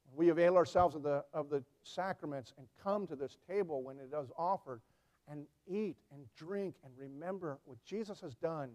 When 0.07 0.17
we 0.17 0.31
avail 0.31 0.57
ourselves 0.57 0.95
of 0.95 1.03
the, 1.03 1.25
of 1.35 1.51
the 1.51 1.65
sacraments 1.83 2.55
and 2.57 2.69
come 2.85 3.09
to 3.09 3.17
this 3.17 3.37
table 3.49 3.83
when 3.83 3.97
it 3.99 4.15
is 4.17 4.31
offered 4.39 4.81
and 5.29 5.45
eat 5.67 5.97
and 6.15 6.25
drink 6.37 6.77
and 6.85 6.93
remember 6.97 7.59
what 7.65 7.83
Jesus 7.85 8.21
has 8.21 8.37
done 8.37 8.71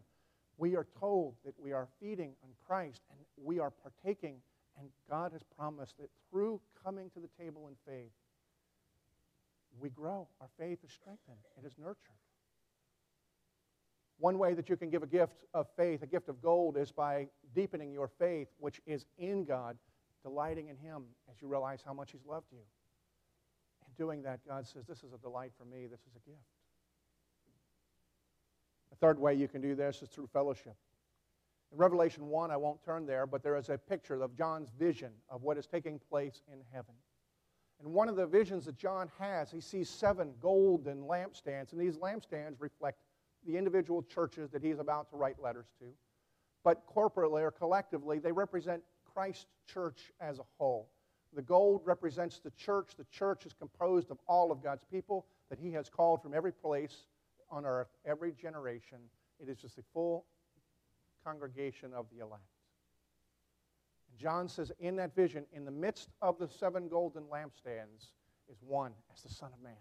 we 0.57 0.75
are 0.75 0.87
told 0.99 1.35
that 1.45 1.53
we 1.57 1.71
are 1.71 1.87
feeding 2.01 2.33
on 2.43 2.49
Christ 2.67 3.01
and 3.09 3.19
we 3.41 3.59
are 3.59 3.71
partaking, 3.71 4.35
and 4.77 4.89
God 5.09 5.31
has 5.31 5.41
promised 5.57 5.97
that 5.99 6.09
through 6.29 6.59
coming 6.83 7.09
to 7.11 7.19
the 7.19 7.29
table 7.41 7.67
in 7.67 7.75
faith, 7.85 8.11
we 9.79 9.89
grow. 9.89 10.27
Our 10.39 10.49
faith 10.57 10.79
is 10.85 10.91
strengthened, 10.91 11.37
it 11.57 11.65
is 11.65 11.73
nurtured. 11.77 12.24
One 14.17 14.38
way 14.38 14.54
that 14.54 14.69
you 14.69 14.78
can 14.78 14.89
give 14.89 15.04
a 15.04 15.08
gift 15.08 15.45
of 15.54 15.67
faith, 15.75 16.01
a 16.01 16.08
gift 16.08 16.30
of 16.30 16.41
gold, 16.41 16.78
is 16.78 16.91
by 16.91 17.28
deepening 17.54 17.91
your 17.91 18.08
faith, 18.08 18.47
which 18.60 18.80
is 18.86 19.06
in 19.17 19.43
God, 19.43 19.78
delighting 20.23 20.69
in 20.69 20.78
Him 20.78 21.04
as 21.30 21.41
you 21.41 21.47
realize 21.47 21.82
how 21.86 21.93
much 21.93 22.12
He's 22.12 22.25
loved 22.25 22.47
you. 22.51 22.60
In 23.88 23.93
doing 23.97 24.21
that, 24.23 24.39
God 24.47 24.65
says, 24.65 24.86
This 24.88 25.04
is 25.04 25.12
a 25.13 25.17
delight 25.17 25.51
for 25.58 25.65
me, 25.65 25.88
this 25.88 25.99
is 26.01 26.15
a 26.15 26.30
gift. 26.30 26.39
The 28.89 28.95
third 28.95 29.19
way 29.19 29.34
you 29.34 29.49
can 29.49 29.62
do 29.62 29.75
this 29.75 30.01
is 30.01 30.10
through 30.10 30.28
fellowship. 30.28 30.75
In 31.73 31.78
Revelation 31.78 32.28
1, 32.28 32.51
I 32.51 32.58
won't 32.58 32.82
turn 32.84 33.06
there, 33.06 33.28
but 33.28 33.43
there 33.43 33.58
is 33.58 33.67
a 33.67 33.78
picture 33.78 34.21
of 34.21 34.38
John's 34.38 34.69
vision 34.80 35.12
of 35.30 35.43
what 35.43 35.58
is 35.58 35.67
taking 35.67 35.99
place 36.10 36.41
in 36.51 36.60
heaven. 36.71 36.93
And 37.82 37.93
one 37.93 38.08
of 38.08 38.15
the 38.15 38.25
visions 38.25 38.65
that 38.65 38.78
John 38.78 39.12
has, 39.19 39.51
he 39.51 39.60
sees 39.60 39.89
seven 39.89 40.34
golden 40.39 41.04
lampstands, 41.04 41.73
and 41.73 41.82
these 41.82 41.97
lampstands 41.97 42.56
reflect 42.60 42.99
the 43.45 43.58
individual 43.58 44.03
churches 44.03 44.49
that 44.51 44.63
he's 44.63 44.79
about 44.79 45.10
to 45.10 45.17
write 45.17 45.41
letters 45.41 45.67
to. 45.79 45.86
But 46.63 46.84
corporately 46.88 47.41
or 47.41 47.51
collectively, 47.51 48.19
they 48.19 48.31
represent 48.31 48.81
Christ's 49.13 49.45
church 49.71 50.12
as 50.19 50.39
a 50.39 50.43
whole. 50.58 50.89
The 51.36 51.41
gold 51.41 51.81
represents 51.86 52.39
the 52.39 52.51
church. 52.51 52.91
The 52.97 53.05
church 53.12 53.45
is 53.45 53.53
composed 53.53 54.10
of 54.10 54.17
all 54.27 54.51
of 54.51 54.63
God's 54.63 54.86
people 54.91 55.25
that 55.49 55.60
he 55.60 55.71
has 55.73 55.89
called 55.89 56.21
from 56.21 56.34
every 56.34 56.51
place 56.51 57.08
on 57.51 57.65
earth, 57.65 57.89
every 58.05 58.31
generation. 58.31 58.97
It 59.39 59.49
is 59.49 59.58
just 59.58 59.77
a 59.77 59.84
full 59.93 60.25
congregation 61.23 61.93
of 61.93 62.05
the 62.12 62.23
elect. 62.23 62.43
John 64.17 64.47
says, 64.47 64.71
in 64.79 64.95
that 64.95 65.13
vision, 65.13 65.45
in 65.51 65.65
the 65.65 65.71
midst 65.71 66.10
of 66.21 66.39
the 66.39 66.47
seven 66.47 66.88
golden 66.88 67.23
lampstands, 67.23 68.12
is 68.49 68.58
one 68.62 68.93
as 69.13 69.21
the 69.21 69.29
Son 69.29 69.51
of 69.53 69.62
Man. 69.62 69.73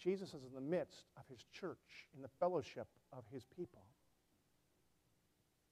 Jesus 0.00 0.30
is 0.30 0.44
in 0.44 0.54
the 0.54 0.60
midst 0.60 1.04
of 1.16 1.22
his 1.28 1.44
church, 1.52 2.08
in 2.16 2.22
the 2.22 2.30
fellowship 2.40 2.88
of 3.12 3.24
his 3.32 3.44
people. 3.56 3.82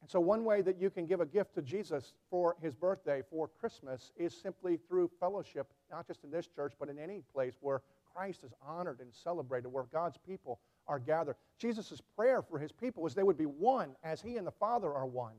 And 0.00 0.08
so, 0.08 0.20
one 0.20 0.44
way 0.44 0.60
that 0.62 0.80
you 0.80 0.90
can 0.90 1.06
give 1.06 1.20
a 1.20 1.26
gift 1.26 1.54
to 1.54 1.62
Jesus 1.62 2.12
for 2.30 2.56
his 2.62 2.74
birthday, 2.74 3.22
for 3.28 3.48
Christmas, 3.48 4.12
is 4.16 4.32
simply 4.32 4.78
through 4.88 5.10
fellowship, 5.18 5.72
not 5.90 6.06
just 6.06 6.22
in 6.22 6.30
this 6.30 6.46
church, 6.46 6.74
but 6.78 6.88
in 6.88 6.98
any 6.98 7.22
place 7.32 7.54
where 7.60 7.82
Christ 8.14 8.44
is 8.44 8.52
honored 8.64 9.00
and 9.00 9.12
celebrated, 9.12 9.68
where 9.68 9.86
God's 9.92 10.18
people 10.18 10.60
are 10.86 10.98
gathered. 10.98 11.36
Jesus' 11.58 12.00
prayer 12.16 12.42
for 12.42 12.58
his 12.58 12.70
people 12.70 13.02
was 13.02 13.14
they 13.14 13.22
would 13.22 13.38
be 13.38 13.44
one 13.44 13.96
as 14.04 14.20
he 14.20 14.36
and 14.36 14.46
the 14.46 14.52
Father 14.52 14.92
are 14.92 15.06
one. 15.06 15.34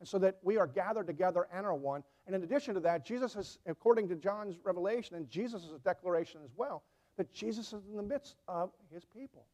And 0.00 0.08
so 0.08 0.18
that 0.20 0.38
we 0.42 0.56
are 0.56 0.66
gathered 0.66 1.06
together 1.06 1.48
and 1.52 1.66
are 1.66 1.74
one. 1.74 2.04
And 2.26 2.34
in 2.34 2.44
addition 2.44 2.74
to 2.74 2.80
that, 2.80 3.04
Jesus 3.04 3.34
is, 3.34 3.58
according 3.66 4.08
to 4.08 4.14
John's 4.14 4.56
revelation 4.62 5.16
and 5.16 5.28
Jesus' 5.28 5.70
declaration 5.84 6.40
as 6.44 6.50
well, 6.56 6.84
that 7.18 7.30
Jesus 7.32 7.72
is 7.74 7.84
in 7.90 7.96
the 7.96 8.02
midst 8.02 8.36
of 8.46 8.70
his 8.90 9.04
people. 9.04 9.44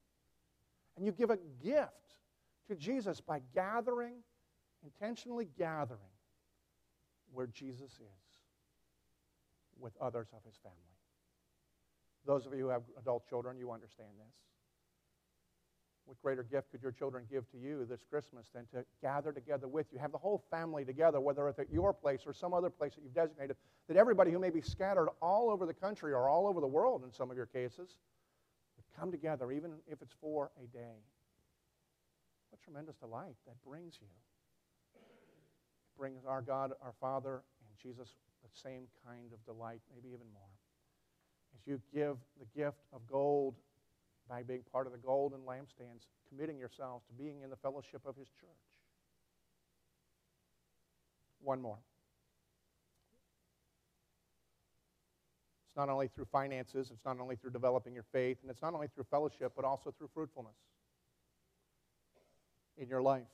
And 0.96 1.04
you 1.04 1.10
give 1.10 1.30
a 1.30 1.38
gift 1.62 2.14
to 2.68 2.76
Jesus 2.76 3.20
by 3.20 3.40
gathering, 3.54 4.16
intentionally 4.84 5.48
gathering 5.58 5.98
where 7.32 7.48
Jesus 7.48 7.90
is 7.90 8.38
with 9.80 9.94
others 10.00 10.28
of 10.32 10.44
his 10.44 10.56
family. 10.62 10.78
Those 12.26 12.46
of 12.46 12.54
you 12.54 12.60
who 12.60 12.68
have 12.68 12.82
adult 12.98 13.28
children, 13.28 13.58
you 13.58 13.72
understand 13.72 14.10
this. 14.18 14.34
What 16.06 16.20
greater 16.20 16.42
gift 16.42 16.70
could 16.70 16.82
your 16.82 16.92
children 16.92 17.24
give 17.30 17.50
to 17.52 17.58
you 17.58 17.86
this 17.88 18.00
Christmas 18.10 18.46
than 18.54 18.66
to 18.74 18.84
gather 19.00 19.32
together 19.32 19.66
with 19.68 19.86
you? 19.92 19.98
Have 19.98 20.12
the 20.12 20.18
whole 20.18 20.44
family 20.50 20.84
together, 20.84 21.20
whether 21.20 21.48
it's 21.48 21.58
at 21.58 21.72
your 21.72 21.92
place 21.94 22.22
or 22.26 22.34
some 22.34 22.52
other 22.52 22.68
place 22.68 22.94
that 22.94 23.02
you've 23.02 23.14
designated, 23.14 23.56
that 23.88 23.96
everybody 23.96 24.30
who 24.30 24.38
may 24.38 24.50
be 24.50 24.60
scattered 24.60 25.08
all 25.22 25.50
over 25.50 25.64
the 25.64 25.72
country 25.72 26.12
or 26.12 26.28
all 26.28 26.46
over 26.46 26.60
the 26.60 26.66
world 26.66 27.04
in 27.04 27.12
some 27.12 27.30
of 27.30 27.36
your 27.36 27.46
cases 27.46 27.96
would 28.76 29.00
come 29.00 29.10
together, 29.10 29.50
even 29.50 29.72
if 29.86 30.02
it's 30.02 30.14
for 30.20 30.50
a 30.62 30.66
day. 30.66 31.00
What 32.50 32.60
tremendous 32.62 32.96
delight 32.96 33.36
that 33.46 33.56
brings 33.66 33.98
you. 34.00 34.08
It 34.94 35.98
brings 35.98 36.24
our 36.26 36.42
God, 36.42 36.72
our 36.82 36.94
Father, 37.00 37.42
and 37.66 37.78
Jesus 37.82 38.10
the 38.42 38.50
same 38.62 38.82
kind 39.06 39.32
of 39.32 39.42
delight, 39.46 39.80
maybe 39.94 40.08
even 40.08 40.26
more 40.34 40.50
as 41.54 41.66
you 41.66 41.80
give 41.94 42.16
the 42.38 42.46
gift 42.58 42.78
of 42.92 43.00
gold 43.10 43.54
by 44.28 44.42
being 44.42 44.62
part 44.72 44.86
of 44.86 44.92
the 44.92 44.98
golden 44.98 45.40
lampstands, 45.40 46.06
committing 46.28 46.58
yourselves 46.58 47.04
to 47.06 47.12
being 47.12 47.42
in 47.42 47.50
the 47.50 47.56
fellowship 47.56 48.02
of 48.06 48.16
his 48.16 48.28
church. 48.40 48.48
One 51.40 51.60
more. 51.60 51.78
It's 55.68 55.76
not 55.76 55.88
only 55.88 56.08
through 56.08 56.26
finances, 56.26 56.90
it's 56.92 57.04
not 57.04 57.20
only 57.20 57.36
through 57.36 57.50
developing 57.50 57.94
your 57.94 58.04
faith, 58.12 58.38
and 58.42 58.50
it's 58.50 58.62
not 58.62 58.74
only 58.74 58.86
through 58.86 59.04
fellowship, 59.10 59.52
but 59.56 59.64
also 59.64 59.90
through 59.90 60.08
fruitfulness 60.14 60.54
in 62.78 62.88
your 62.88 63.02
life. 63.02 63.26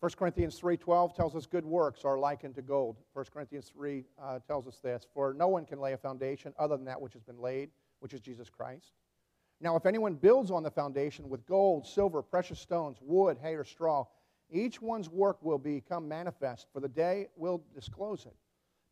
1 0.00 0.12
Corinthians 0.16 0.58
3.12 0.60 1.14
tells 1.14 1.34
us 1.34 1.46
good 1.46 1.64
works 1.64 2.04
are 2.04 2.18
likened 2.18 2.54
to 2.54 2.62
gold. 2.62 2.96
1 3.14 3.24
Corinthians 3.32 3.70
3 3.74 4.04
uh, 4.22 4.38
tells 4.46 4.66
us 4.68 4.78
this. 4.82 5.06
For 5.12 5.34
no 5.34 5.48
one 5.48 5.64
can 5.64 5.80
lay 5.80 5.92
a 5.92 5.96
foundation 5.96 6.52
other 6.58 6.76
than 6.76 6.86
that 6.86 7.00
which 7.00 7.14
has 7.14 7.22
been 7.22 7.40
laid, 7.40 7.70
which 7.98 8.14
is 8.14 8.20
Jesus 8.20 8.48
Christ. 8.48 8.92
Now, 9.60 9.76
if 9.76 9.86
anyone 9.86 10.14
builds 10.14 10.50
on 10.50 10.62
the 10.62 10.70
foundation 10.70 11.28
with 11.28 11.44
gold, 11.46 11.86
silver, 11.86 12.22
precious 12.22 12.60
stones, 12.60 12.98
wood, 13.00 13.38
hay, 13.42 13.54
or 13.54 13.64
straw, 13.64 14.06
each 14.50 14.80
one's 14.80 15.08
work 15.08 15.42
will 15.42 15.58
become 15.58 16.08
manifest, 16.08 16.68
for 16.72 16.80
the 16.80 16.88
day 16.88 17.26
will 17.36 17.62
disclose 17.74 18.24
it, 18.24 18.34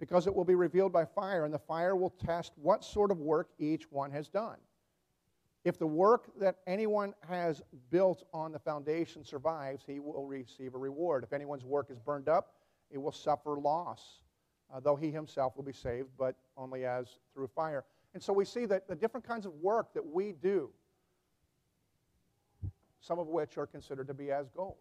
because 0.01 0.27
it 0.27 0.35
will 0.35 0.45
be 0.45 0.57
revealed 0.57 0.93
by 0.93 1.05
fire, 1.05 1.45
and 1.45 1.55
the 1.55 1.59
fire 1.59 1.95
will 1.95 2.11
test 2.11 2.53
what 2.57 2.85
sort 2.85 3.11
of 3.11 3.19
work 3.19 3.49
each 3.59 3.91
one 3.91 4.11
has 4.11 4.29
done. 4.29 4.57
If 5.65 5.79
the 5.79 5.87
work 5.87 6.31
that 6.41 6.59
anyone 6.67 7.15
has 7.29 7.63
built 7.91 8.25
on 8.33 8.53
the 8.53 8.59
foundation 8.59 9.25
survives, 9.25 9.85
he 9.87 9.99
will 9.99 10.27
receive 10.27 10.75
a 10.75 10.79
reward. 10.79 11.25
If 11.25 11.33
anyone's 11.33 11.65
work 11.65 11.91
is 11.91 11.99
burned 11.99 12.29
up, 12.29 12.55
it 12.91 12.99
will 12.99 13.13
suffer 13.13 13.59
loss, 13.59 14.21
uh, 14.73 14.81
though 14.81 14.97
he 14.97 15.11
himself 15.11 15.57
will 15.57 15.65
be 15.65 15.73
saved, 15.73 16.09
but 16.19 16.37
only 16.57 16.85
as 16.85 17.19
through 17.35 17.49
fire. 17.49 17.85
And 18.17 18.23
so 18.23 18.33
we 18.33 18.47
see 18.47 18.65
that 18.65 18.89
the 18.89 18.95
different 18.95 19.29
kinds 19.29 19.45
of 19.45 19.53
work 19.57 19.93
that 19.93 20.07
we 20.07 20.33
do, 20.33 20.71
some 22.99 23.19
of 23.19 23.27
which 23.27 23.59
are 23.59 23.67
considered 23.67 24.07
to 24.07 24.15
be 24.15 24.31
as 24.31 24.49
gold. 24.49 24.79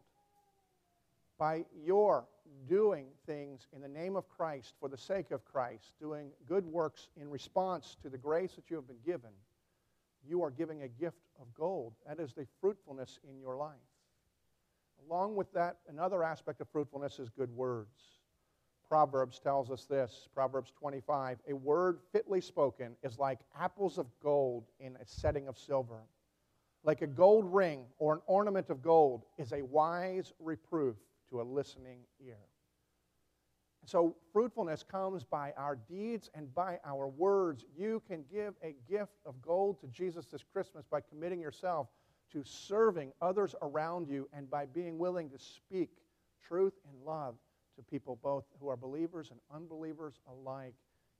By 1.38 1.65
your 1.84 2.28
doing 2.69 3.08
things 3.26 3.67
in 3.76 3.82
the 3.82 3.89
name 3.89 4.15
of 4.15 4.30
Christ, 4.30 4.76
for 4.80 4.88
the 4.88 4.98
sake 4.98 5.32
of 5.32 5.43
Christ, 5.43 5.91
doing 6.00 6.30
good 6.48 6.65
works 6.65 7.10
in 7.19 7.30
response 7.30 7.98
to 8.04 8.10
the 8.10 8.17
grace 8.17 8.54
that 8.56 8.69
you 8.69 8.78
have 8.78 8.88
been 8.88 9.04
given, 9.06 9.32
you 10.26 10.41
are 10.41 10.50
giving 10.50 10.84
a 10.84 10.88
gift 10.88 11.28
of 11.41 11.54
gold. 11.54 11.91
That 12.08 12.21
is 12.21 12.32
the 12.32 12.48
fruitfulness 12.62 13.19
in 13.30 13.38
your 13.41 13.58
life. 13.58 13.76
Along 15.10 15.36
with 15.36 15.52
that, 15.52 15.80
another 15.89 16.24
aspect 16.24 16.62
of 16.62 16.69
fruitfulness 16.69 17.19
is 17.19 17.28
good 17.32 17.54
words. 17.54 18.00
Proverbs 18.89 19.39
tells 19.39 19.71
us 19.71 19.86
this 19.86 20.28
Proverbs 20.34 20.71
25 20.78 21.39
A 21.50 21.54
word 21.54 22.00
fitly 22.12 22.41
spoken 22.41 22.95
is 23.04 23.17
like 23.19 23.39
apples 23.60 23.98
of 23.98 24.08
gold 24.21 24.65
in 24.80 24.95
a 24.95 25.06
setting 25.06 25.48
of 25.48 25.58
silver. 25.58 26.02
Like 26.84 27.02
a 27.02 27.08
gold 27.08 27.52
ring 27.54 27.86
or 27.98 28.13
an 28.13 28.21
ornament 28.28 28.69
of 28.69 28.82
gold 28.82 29.24
is 29.38 29.54
a 29.54 29.63
wise 29.63 30.34
reproof 30.39 30.95
to 31.30 31.41
a 31.41 31.43
listening 31.43 32.00
ear. 32.26 32.38
So, 33.86 34.15
fruitfulness 34.34 34.84
comes 34.84 35.24
by 35.24 35.54
our 35.58 35.76
deeds 35.76 36.32
and 36.34 36.54
by 36.56 36.80
our 36.84 37.08
words. 37.08 37.65
You 37.78 38.02
can 38.08 38.24
give 38.32 38.56
a 38.63 38.76
gift 38.89 39.13
of 39.26 39.39
gold 39.41 39.80
to 39.82 39.88
Jesus 39.88 40.26
this 40.26 40.43
Christmas 40.43 40.86
by 40.89 41.02
committing 41.02 41.39
yourself 41.39 41.88
to 42.32 42.43
serving 42.43 43.12
others 43.21 43.56
around 43.62 44.08
you 44.10 44.28
and 44.34 44.50
by 44.50 44.65
being 44.65 44.98
willing 44.98 45.30
to 45.30 45.38
speak 45.38 45.89
truth 46.48 46.74
and 46.88 47.06
love 47.06 47.36
to 47.75 47.83
people 47.83 48.19
both 48.21 48.45
who 48.59 48.69
are 48.69 48.77
believers 48.77 49.31
and 49.31 49.39
unbelievers 49.53 50.19
alike. 50.29 50.73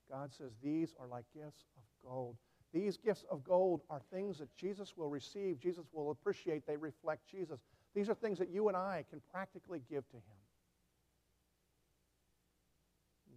God 0.10 0.34
says 0.34 0.52
these 0.64 0.94
are 1.00 1.08
like 1.08 1.26
gifts 1.34 1.66
of 1.78 2.10
gold. 2.10 2.38
These 2.74 2.98
gifts 2.98 3.24
of 3.32 3.44
gold 3.44 3.82
are 3.90 4.02
things 4.12 4.38
that 4.40 4.54
Jesus 4.56 4.94
will 4.98 5.10
receive, 5.10 5.60
Jesus 5.60 5.86
will 5.94 6.12
appreciate, 6.12 6.68
they 6.68 6.76
reflect 6.76 7.22
Jesus. 7.30 7.60
These 7.94 8.10
are 8.10 8.14
things 8.14 8.38
that 8.40 8.50
you 8.50 8.68
and 8.68 8.76
I 8.76 9.06
can 9.10 9.22
practically 9.32 9.82
give 9.90 10.08
to 10.10 10.18
Him. 10.18 10.38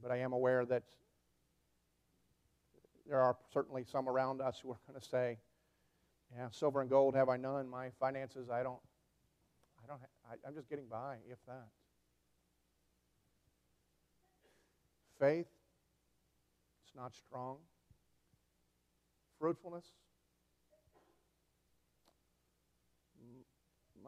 But 0.03 0.11
I 0.11 0.17
am 0.19 0.33
aware 0.33 0.65
that 0.67 0.83
there 3.09 3.21
are 3.21 3.37
certainly 3.53 3.85
some 3.85 4.09
around 4.09 4.41
us 4.41 4.61
who 4.61 4.71
are 4.71 4.79
going 4.87 5.01
to 5.01 5.07
say, 5.07 5.39
"Yeah, 6.37 6.49
silver 6.51 6.81
and 6.81 6.91
gold 6.91 7.15
have 7.15 7.29
I 7.29 7.37
none. 7.37 7.69
My 7.69 7.91
finances, 8.01 8.51
I 8.51 8.63
don't, 8.63 8.81
I 9.83 9.87
don't. 9.87 10.01
I, 10.29 10.35
I'm 10.47 10.55
just 10.55 10.69
getting 10.69 10.87
by, 10.87 11.17
if 11.31 11.39
that." 11.47 11.69
Faith, 15.19 15.47
it's 16.85 16.95
not 16.95 17.13
strong. 17.15 17.57
Fruitfulness, 19.41 19.85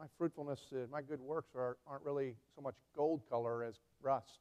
my 0.01 0.07
fruitfulness, 0.17 0.59
uh, 0.73 0.87
my 0.91 1.01
good 1.01 1.19
works 1.19 1.51
are, 1.55 1.77
aren't 1.85 2.03
really 2.03 2.35
so 2.55 2.61
much 2.61 2.73
gold 2.95 3.21
color 3.29 3.63
as 3.63 3.75
rust. 4.01 4.39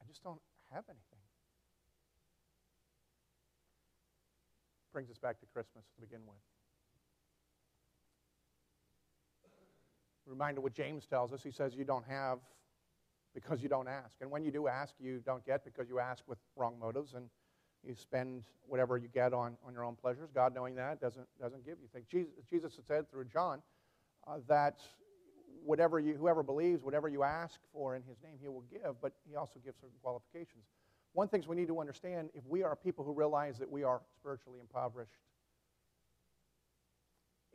I 0.00 0.04
just 0.08 0.24
don't 0.24 0.40
have 0.72 0.82
anything. 0.88 1.20
Brings 4.92 5.08
us 5.08 5.18
back 5.18 5.38
to 5.40 5.46
Christmas 5.46 5.84
to 5.94 6.00
begin 6.00 6.20
with. 6.26 6.36
Reminder 10.26 10.60
what 10.60 10.74
James 10.74 11.06
tells 11.06 11.32
us. 11.32 11.42
He 11.42 11.52
says, 11.52 11.74
You 11.74 11.84
don't 11.84 12.04
have 12.08 12.38
because 13.34 13.62
you 13.62 13.68
don't 13.68 13.88
ask. 13.88 14.16
And 14.20 14.30
when 14.30 14.44
you 14.44 14.50
do 14.50 14.68
ask, 14.68 14.94
you 15.00 15.22
don't 15.24 15.44
get 15.44 15.64
because 15.64 15.88
you 15.88 15.98
ask 15.98 16.22
with 16.26 16.38
wrong 16.56 16.78
motives 16.78 17.14
and 17.14 17.28
you 17.84 17.94
spend 17.94 18.44
whatever 18.68 18.96
you 18.96 19.08
get 19.08 19.32
on, 19.32 19.56
on 19.66 19.72
your 19.72 19.84
own 19.84 19.96
pleasures. 19.96 20.30
God, 20.34 20.54
knowing 20.54 20.74
that, 20.76 21.00
doesn't, 21.00 21.26
doesn't 21.40 21.64
give 21.64 21.78
you 21.80 21.88
things. 21.92 22.06
Jesus, 22.10 22.32
Jesus 22.48 22.78
said 22.86 23.10
through 23.10 23.24
John 23.24 23.60
uh, 24.26 24.36
that 24.48 24.78
whatever 25.64 25.98
you, 25.98 26.14
whoever 26.14 26.42
believes, 26.42 26.82
whatever 26.82 27.08
you 27.08 27.22
ask 27.22 27.58
for 27.72 27.96
in 27.96 28.02
his 28.02 28.16
name, 28.22 28.34
he 28.40 28.48
will 28.48 28.64
give, 28.70 29.00
but 29.00 29.12
he 29.28 29.36
also 29.36 29.58
gives 29.64 29.78
certain 29.80 29.96
qualifications. 30.02 30.64
One 31.12 31.28
thing 31.28 31.44
we 31.46 31.56
need 31.56 31.68
to 31.68 31.80
understand 31.80 32.30
if 32.34 32.44
we 32.46 32.62
are 32.62 32.74
people 32.74 33.04
who 33.04 33.12
realize 33.12 33.58
that 33.58 33.70
we 33.70 33.82
are 33.82 34.00
spiritually 34.16 34.60
impoverished, 34.60 35.12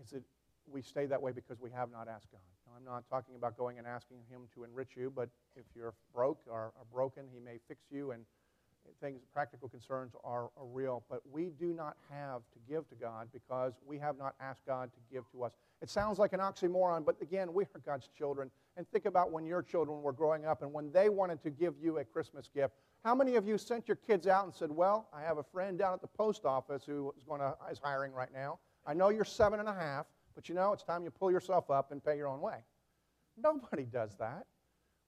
is 0.02 0.12
that 0.12 0.24
we 0.72 0.82
stay 0.82 1.06
that 1.06 1.22
way 1.22 1.32
because 1.32 1.60
we 1.60 1.70
have 1.72 1.92
not 1.92 2.08
asked 2.08 2.32
God. 2.32 2.42
Now, 2.66 2.74
I'm 2.78 2.86
not 2.86 3.04
talking 3.10 3.36
about 3.36 3.58
going 3.58 3.78
and 3.78 3.88
asking 3.88 4.18
Him 4.30 4.42
to 4.56 4.64
enrich 4.64 4.96
you, 4.96 5.12
but 5.16 5.30
if 5.56 5.66
you're 5.76 5.94
broke 6.14 6.40
or, 6.48 6.74
or 6.76 6.86
broken, 6.92 7.26
He 7.34 7.40
may 7.40 7.60
fix 7.68 7.84
you 7.90 8.12
and 8.12 8.24
things, 9.02 9.22
practical 9.34 9.70
concerns 9.70 10.14
are, 10.24 10.50
are 10.58 10.66
real, 10.72 11.04
but 11.10 11.22
we 11.32 11.50
do 11.60 11.74
not 11.74 11.98
have 12.10 12.42
to 12.54 12.60
give 12.70 12.88
to 12.90 12.96
God 12.96 13.28
because 13.34 13.74
we 13.86 13.98
have 13.98 14.18
not 14.18 14.36
asked 14.40 14.66
God 14.66 14.90
to 14.94 15.00
give 15.14 15.30
to 15.32 15.44
us. 15.44 15.52
It 15.82 15.90
sounds 15.90 16.20
like 16.20 16.34
an 16.34 16.40
oxymoron, 16.40 17.06
but 17.06 17.16
again, 17.22 17.54
we 17.54 17.64
are 17.64 17.82
God's 17.86 18.10
children. 18.18 18.50
And 18.76 18.88
think 18.90 19.06
about 19.06 19.32
when 19.32 19.46
your 19.46 19.62
children 19.62 20.02
were 20.02 20.14
growing 20.14 20.46
up 20.46 20.62
and 20.62 20.72
when 20.72 20.92
they 20.92 21.10
wanted 21.10 21.42
to 21.44 21.50
give 21.50 21.76
you 21.82 21.98
a 21.98 22.06
Christmas 22.06 22.50
gift. 22.54 22.76
How 23.04 23.16
many 23.16 23.36
of 23.36 23.48
you 23.48 23.58
sent 23.58 23.88
your 23.88 23.98
kids 23.98 24.28
out 24.28 24.46
and 24.46 24.54
said, 24.54 24.72
Well, 24.72 25.08
I 25.14 25.22
have 25.22 25.38
a 25.38 25.44
friend 25.44 25.78
down 25.78 25.94
at 25.94 26.02
the 26.02 26.08
post 26.08 26.46
office 26.46 26.84
who 26.86 27.14
is, 27.18 27.24
going 27.24 27.42
to, 27.42 27.56
is 27.72 27.80
hiring 27.82 28.14
right 28.14 28.34
now. 28.34 28.60
I 28.86 28.94
know 28.94 29.10
you're 29.10 29.26
seven 29.26 29.60
and 29.60 29.70
a 29.70 29.74
half, 29.74 30.06
but 30.38 30.48
you 30.48 30.54
know, 30.54 30.72
it's 30.72 30.84
time 30.84 31.04
you 31.04 31.10
pull 31.10 31.32
yourself 31.32 31.72
up 31.72 31.92
and 31.92 32.02
pay 32.06 32.16
your 32.16 32.28
own 32.28 32.40
way. 32.42 32.58
Nobody 33.42 33.86
does 33.86 34.16
that. 34.20 34.46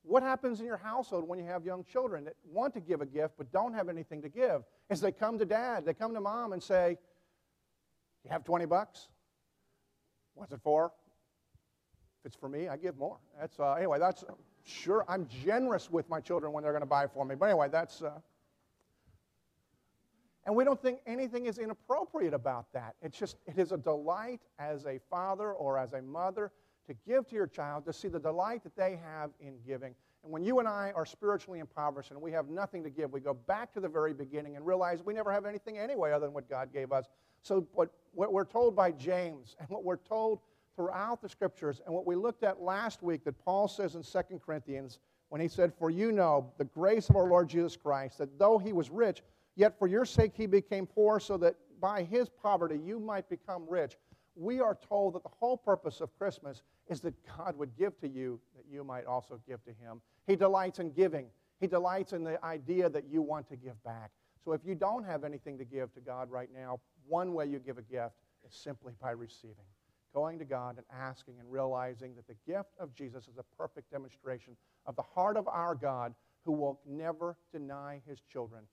What 0.02 0.24
happens 0.24 0.60
in 0.60 0.66
your 0.66 0.78
household 0.78 1.28
when 1.28 1.38
you 1.38 1.46
have 1.46 1.64
young 1.64 1.84
children 1.84 2.24
that 2.24 2.34
want 2.52 2.74
to 2.74 2.80
give 2.80 3.02
a 3.02 3.06
gift 3.06 3.36
but 3.38 3.52
don't 3.52 3.76
have 3.76 3.90
anything 3.90 4.24
to 4.24 4.30
give? 4.30 4.64
Is 4.90 5.02
they 5.02 5.12
come 5.12 5.38
to 5.38 5.46
dad, 5.46 5.86
they 5.86 5.94
come 5.94 6.16
to 6.16 6.20
mom 6.20 6.54
and 6.54 6.64
say, 6.64 6.98
You 8.26 8.32
have 8.32 8.44
20 8.44 8.66
bucks? 8.66 9.08
What's 10.34 10.52
it 10.52 10.62
for? 10.64 10.94
If 12.22 12.26
it's 12.26 12.36
for 12.36 12.50
me, 12.50 12.68
I 12.68 12.76
give 12.76 12.98
more. 12.98 13.20
That's 13.40 13.60
uh, 13.60 13.74
anyway. 13.74 14.00
That's 14.00 14.24
uh, 14.24 14.34
sure. 14.66 15.06
I'm 15.08 15.28
generous 15.28 15.92
with 15.92 16.10
my 16.10 16.22
children 16.22 16.54
when 16.54 16.64
they're 16.64 16.74
going 16.74 16.82
to 16.82 16.88
buy 16.88 17.06
for 17.06 17.24
me. 17.24 17.36
But 17.36 17.50
anyway, 17.50 17.68
that's. 17.72 18.02
Uh, 18.02 18.20
and 20.46 20.56
we 20.56 20.64
don't 20.64 20.82
think 20.82 21.00
anything 21.06 21.46
is 21.46 21.58
inappropriate 21.58 22.34
about 22.34 22.72
that. 22.74 22.96
It's 23.02 23.18
just 23.18 23.38
it 23.46 23.58
is 23.58 23.72
a 23.72 23.78
delight 23.78 24.42
as 24.58 24.86
a 24.86 25.00
father 25.10 25.52
or 25.52 25.78
as 25.78 25.94
a 25.94 26.02
mother 26.02 26.52
to 26.88 26.96
give 27.08 27.28
to 27.28 27.36
your 27.36 27.48
child, 27.48 27.86
to 27.86 27.94
see 27.94 28.08
the 28.08 28.20
delight 28.20 28.64
that 28.64 28.76
they 28.76 29.00
have 29.04 29.32
in 29.40 29.56
giving. 29.66 29.94
And 30.24 30.34
when 30.34 30.44
you 30.44 30.60
and 30.60 30.68
I 30.68 30.92
are 30.96 31.06
spiritually 31.06 31.60
impoverished 31.60 32.12
and 32.12 32.22
we 32.22 32.32
have 32.32 32.50
nothing 32.50 32.84
to 32.84 32.90
give, 32.90 33.12
we 33.14 33.20
go 33.20 33.34
back 33.34 33.72
to 33.74 33.80
the 33.80 33.88
very 33.88 34.14
beginning 34.14 34.56
and 34.56 34.66
realize 34.66 35.04
we 35.04 35.14
never 35.14 35.32
have 35.32 35.46
anything 35.46 35.78
anyway 35.78 36.12
other 36.12 36.26
than 36.26 36.34
what 36.34 36.50
God 36.50 36.74
gave 36.74 36.92
us. 36.92 37.06
So, 37.42 37.68
what, 37.74 37.90
what 38.14 38.34
we're 38.34 38.44
told 38.44 38.76
by 38.76 38.92
James 38.92 39.56
and 39.60 39.70
what 39.70 39.84
we're 39.84 39.98
told 39.98 40.40
throughout 40.76 41.22
the 41.22 41.30
scriptures 41.30 41.82
and 41.86 41.94
what 41.94 42.06
we 42.06 42.16
looked 42.16 42.44
at 42.44 42.62
last 42.62 43.04
week 43.04 43.24
that 43.26 43.38
Paul 43.44 43.68
says 43.68 43.96
in 43.96 44.04
2 44.04 44.40
Corinthians 44.46 45.00
when 45.30 45.40
he 45.40 45.48
said, 45.48 45.74
For 45.78 45.90
you 45.90 46.12
know 46.12 46.52
the 46.58 46.66
grace 46.66 47.10
of 47.10 47.16
our 47.16 47.28
Lord 47.28 47.48
Jesus 47.48 47.78
Christ, 47.78 48.18
that 48.18 48.38
though 48.40 48.58
he 48.58 48.74
was 48.74 48.90
rich, 48.90 49.22
yet 49.60 49.78
for 49.78 49.88
your 49.88 50.06
sake 50.06 50.32
he 50.36 50.48
became 50.48 50.88
poor, 50.88 51.20
so 51.20 51.38
that 51.38 51.56
by 51.80 52.04
his 52.04 52.30
poverty 52.30 52.80
you 52.84 53.00
might 53.00 53.30
become 53.30 53.66
rich 53.70 53.98
we 54.40 54.62
are 54.62 54.78
told 54.88 55.16
that 55.16 55.24
the 55.24 55.30
whole 55.30 55.58
purpose 55.58 56.00
of 56.00 56.18
Christmas 56.18 56.64
is 56.88 57.02
that 57.02 57.14
God 57.38 57.58
would 57.58 57.76
give 57.78 58.00
to 58.00 58.08
you 58.08 58.40
that 58.56 58.64
you 58.72 58.84
might 58.84 59.06
also 59.06 59.40
give 59.48 59.64
to 59.66 59.72
Him. 59.72 60.02
He 60.28 60.36
delights 60.36 60.80
in 60.80 60.92
giving, 60.92 61.28
He 61.60 61.68
delights 61.68 62.14
in 62.14 62.24
the 62.24 62.44
idea 62.44 62.90
that 62.90 63.06
you 63.12 63.22
want 63.22 63.50
to 63.50 63.58
give 63.58 63.82
back. 63.84 64.12
So 64.46 64.54
if 64.54 64.62
you 64.66 64.76
don't 64.76 65.04
have 65.04 65.26
anything 65.26 65.58
to 65.58 65.66
give 65.66 65.94
to 65.94 66.00
God 66.00 66.32
right 66.32 66.50
now, 66.56 66.80
one 67.08 67.34
way 67.34 67.48
you 67.48 67.60
give 67.60 67.78
a 67.78 67.82
gift 67.82 68.16
is 68.48 68.56
simply 68.56 68.94
by 69.02 69.12
receiving. 69.12 69.56
Going 70.14 70.40
to 70.40 70.46
God 70.46 70.78
and 70.78 70.86
asking 70.92 71.36
and 71.40 71.52
realizing 71.52 72.16
that 72.16 72.26
the 72.26 72.36
gift 72.52 72.70
of 72.80 72.96
Jesus 72.96 73.28
is 73.28 73.38
a 73.38 73.44
perfect 73.58 73.92
demonstration 73.92 74.56
of 74.86 74.96
the 74.96 75.04
heart 75.04 75.36
of 75.36 75.48
our 75.50 75.76
God 75.76 76.16
who 76.46 76.54
will 76.54 76.80
never 76.88 77.36
deny 77.52 78.02
his 78.08 78.22
children 78.22 78.64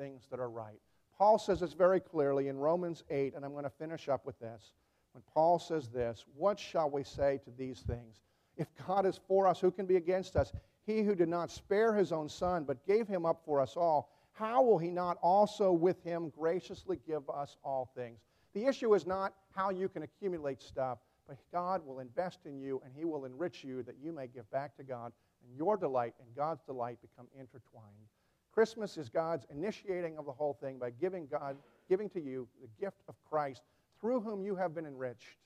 things 0.00 0.26
that 0.30 0.40
are 0.40 0.50
right. 0.50 0.80
Paul 1.18 1.38
says 1.38 1.60
this 1.60 1.74
very 1.74 2.00
clearly 2.00 2.48
in 2.48 2.56
Romans 2.56 3.04
8, 3.10 3.34
and 3.34 3.44
I'm 3.44 3.52
going 3.52 3.64
to 3.64 3.70
finish 3.70 4.08
up 4.08 4.24
with 4.24 4.38
this 4.40 4.72
when 5.12 5.22
Paul 5.34 5.58
says 5.58 5.88
this, 5.88 6.24
What 6.34 6.58
shall 6.58 6.90
we 6.90 7.04
say 7.04 7.40
to 7.44 7.50
these 7.50 7.80
things? 7.80 8.20
If 8.56 8.68
God 8.86 9.06
is 9.06 9.20
for 9.28 9.46
us, 9.46 9.60
who 9.60 9.70
can 9.70 9.86
be 9.86 9.96
against 9.96 10.36
us? 10.36 10.52
He 10.86 11.02
who 11.02 11.14
did 11.14 11.28
not 11.28 11.50
spare 11.50 11.94
his 11.94 12.12
own 12.12 12.28
son, 12.28 12.64
but 12.64 12.86
gave 12.86 13.06
him 13.06 13.26
up 13.26 13.42
for 13.44 13.60
us 13.60 13.76
all, 13.76 14.10
how 14.32 14.62
will 14.62 14.78
he 14.78 14.90
not 14.90 15.18
also 15.22 15.72
with 15.72 16.02
him 16.02 16.30
graciously 16.30 16.98
give 17.06 17.28
us 17.28 17.56
all 17.62 17.90
things? 17.94 18.20
The 18.54 18.66
issue 18.66 18.94
is 18.94 19.06
not 19.06 19.34
how 19.54 19.70
you 19.70 19.88
can 19.88 20.02
accumulate 20.02 20.62
stuff, 20.62 20.98
but 21.28 21.36
God 21.52 21.84
will 21.86 22.00
invest 22.00 22.40
in 22.46 22.58
you 22.58 22.80
and 22.84 22.92
he 22.94 23.04
will 23.04 23.24
enrich 23.24 23.62
you 23.62 23.82
that 23.82 23.96
you 24.02 24.12
may 24.12 24.26
give 24.26 24.50
back 24.50 24.76
to 24.76 24.82
God, 24.82 25.12
and 25.44 25.56
your 25.56 25.76
delight 25.76 26.14
and 26.20 26.34
God's 26.34 26.62
delight 26.62 26.98
become 27.00 27.26
intertwined. 27.38 28.08
Christmas 28.52 28.96
is 28.96 29.08
God's 29.08 29.46
initiating 29.50 30.18
of 30.18 30.26
the 30.26 30.32
whole 30.32 30.54
thing 30.60 30.78
by 30.78 30.90
giving 30.90 31.26
God 31.26 31.56
giving 31.90 32.08
to 32.10 32.20
you 32.20 32.46
the 32.62 32.68
gift 32.80 33.02
of 33.08 33.16
Christ, 33.28 33.62
through 34.00 34.20
whom 34.20 34.42
you 34.42 34.54
have 34.54 34.74
been 34.74 34.86
enriched, 34.86 35.38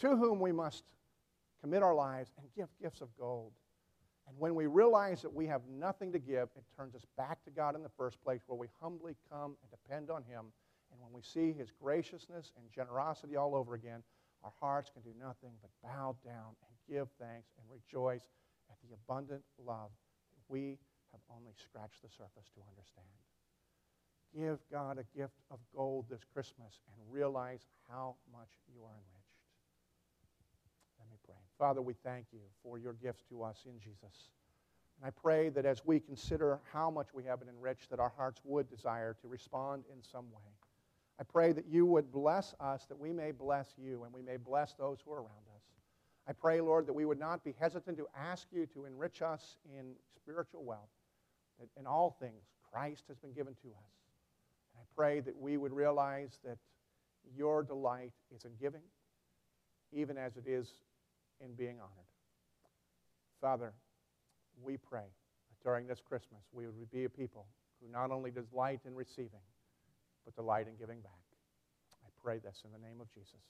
to 0.00 0.16
whom 0.16 0.40
we 0.40 0.50
must 0.50 0.82
commit 1.60 1.82
our 1.82 1.94
lives 1.94 2.32
and 2.38 2.46
give 2.56 2.68
gifts 2.82 3.00
of 3.00 3.08
gold. 3.16 3.52
And 4.28 4.36
when 4.38 4.54
we 4.54 4.66
realize 4.66 5.22
that 5.22 5.32
we 5.32 5.46
have 5.46 5.62
nothing 5.70 6.12
to 6.12 6.18
give, 6.18 6.48
it 6.56 6.64
turns 6.76 6.94
us 6.94 7.06
back 7.16 7.42
to 7.44 7.50
God 7.50 7.76
in 7.76 7.82
the 7.82 7.88
first 7.96 8.22
place, 8.22 8.40
where 8.46 8.58
we 8.58 8.66
humbly 8.80 9.14
come 9.30 9.56
and 9.62 9.70
depend 9.70 10.10
on 10.10 10.24
Him. 10.24 10.46
And 10.90 11.00
when 11.00 11.12
we 11.12 11.22
see 11.22 11.52
His 11.52 11.70
graciousness 11.70 12.52
and 12.56 12.70
generosity 12.74 13.36
all 13.36 13.54
over 13.54 13.74
again, 13.74 14.02
our 14.42 14.52
hearts 14.60 14.90
can 14.90 15.02
do 15.02 15.16
nothing 15.18 15.52
but 15.60 15.70
bow 15.82 16.16
down 16.24 16.56
and 16.66 16.96
give 16.96 17.08
thanks 17.20 17.50
and 17.58 17.66
rejoice 17.70 18.26
at 18.70 18.76
the 18.82 18.94
abundant 18.94 19.42
love 19.64 19.90
that 20.34 20.44
we 20.48 20.78
have 21.12 21.20
only 21.30 21.52
scratched 21.56 22.02
the 22.02 22.08
surface 22.08 22.50
to 22.54 22.60
understand. 22.68 23.06
Give 24.34 24.58
God 24.70 24.98
a 24.98 25.04
gift 25.16 25.36
of 25.50 25.58
gold 25.76 26.06
this 26.08 26.24
Christmas 26.32 26.80
and 26.88 27.12
realize 27.12 27.68
how 27.88 28.16
much 28.32 28.48
you 28.72 28.82
are 28.82 28.96
enriched. 28.96 29.38
Let 30.98 31.10
me 31.10 31.16
pray. 31.24 31.36
Father, 31.58 31.82
we 31.82 31.94
thank 32.02 32.26
you 32.32 32.40
for 32.62 32.78
your 32.78 32.94
gifts 32.94 33.24
to 33.28 33.42
us 33.42 33.64
in 33.66 33.78
Jesus. 33.78 34.30
And 34.96 35.06
I 35.06 35.10
pray 35.10 35.50
that 35.50 35.66
as 35.66 35.84
we 35.84 36.00
consider 36.00 36.60
how 36.72 36.90
much 36.90 37.08
we 37.12 37.24
have 37.24 37.40
been 37.40 37.48
enriched, 37.48 37.90
that 37.90 38.00
our 38.00 38.12
hearts 38.16 38.40
would 38.44 38.70
desire 38.70 39.14
to 39.20 39.28
respond 39.28 39.84
in 39.92 40.02
some 40.02 40.30
way. 40.32 40.48
I 41.20 41.24
pray 41.24 41.52
that 41.52 41.66
you 41.68 41.84
would 41.86 42.10
bless 42.10 42.54
us, 42.58 42.86
that 42.86 42.98
we 42.98 43.12
may 43.12 43.32
bless 43.32 43.74
you, 43.76 44.04
and 44.04 44.12
we 44.14 44.22
may 44.22 44.38
bless 44.38 44.74
those 44.74 44.98
who 45.04 45.12
are 45.12 45.18
around 45.18 45.46
us. 45.54 45.62
I 46.26 46.32
pray, 46.32 46.60
Lord, 46.60 46.86
that 46.86 46.92
we 46.92 47.04
would 47.04 47.18
not 47.18 47.44
be 47.44 47.54
hesitant 47.58 47.98
to 47.98 48.06
ask 48.16 48.46
you 48.52 48.66
to 48.66 48.86
enrich 48.86 49.22
us 49.22 49.58
in 49.78 49.92
spiritual 50.14 50.64
wealth, 50.64 50.88
that 51.60 51.68
in 51.78 51.86
all 51.86 52.16
things 52.20 52.42
Christ 52.70 53.04
has 53.08 53.16
been 53.18 53.32
given 53.32 53.54
to 53.62 53.68
us. 53.68 53.92
And 54.74 54.80
I 54.80 54.84
pray 54.96 55.20
that 55.20 55.36
we 55.36 55.56
would 55.56 55.72
realize 55.72 56.38
that 56.44 56.58
your 57.36 57.62
delight 57.62 58.12
is 58.34 58.44
in 58.44 58.52
giving, 58.60 58.82
even 59.92 60.16
as 60.16 60.36
it 60.36 60.44
is 60.46 60.68
in 61.40 61.54
being 61.54 61.76
honored. 61.78 62.10
Father, 63.40 63.72
we 64.62 64.76
pray 64.76 65.00
that 65.00 65.64
during 65.68 65.86
this 65.86 66.00
Christmas 66.00 66.42
we 66.52 66.66
would 66.66 66.90
be 66.90 67.04
a 67.04 67.10
people 67.10 67.46
who 67.80 67.90
not 67.90 68.10
only 68.10 68.30
delight 68.30 68.80
in 68.86 68.94
receiving, 68.94 69.42
but 70.24 70.34
delight 70.34 70.68
in 70.68 70.76
giving 70.76 71.00
back. 71.00 71.12
I 72.04 72.08
pray 72.22 72.38
this 72.38 72.62
in 72.64 72.70
the 72.72 72.86
name 72.86 73.00
of 73.00 73.12
Jesus. 73.12 73.40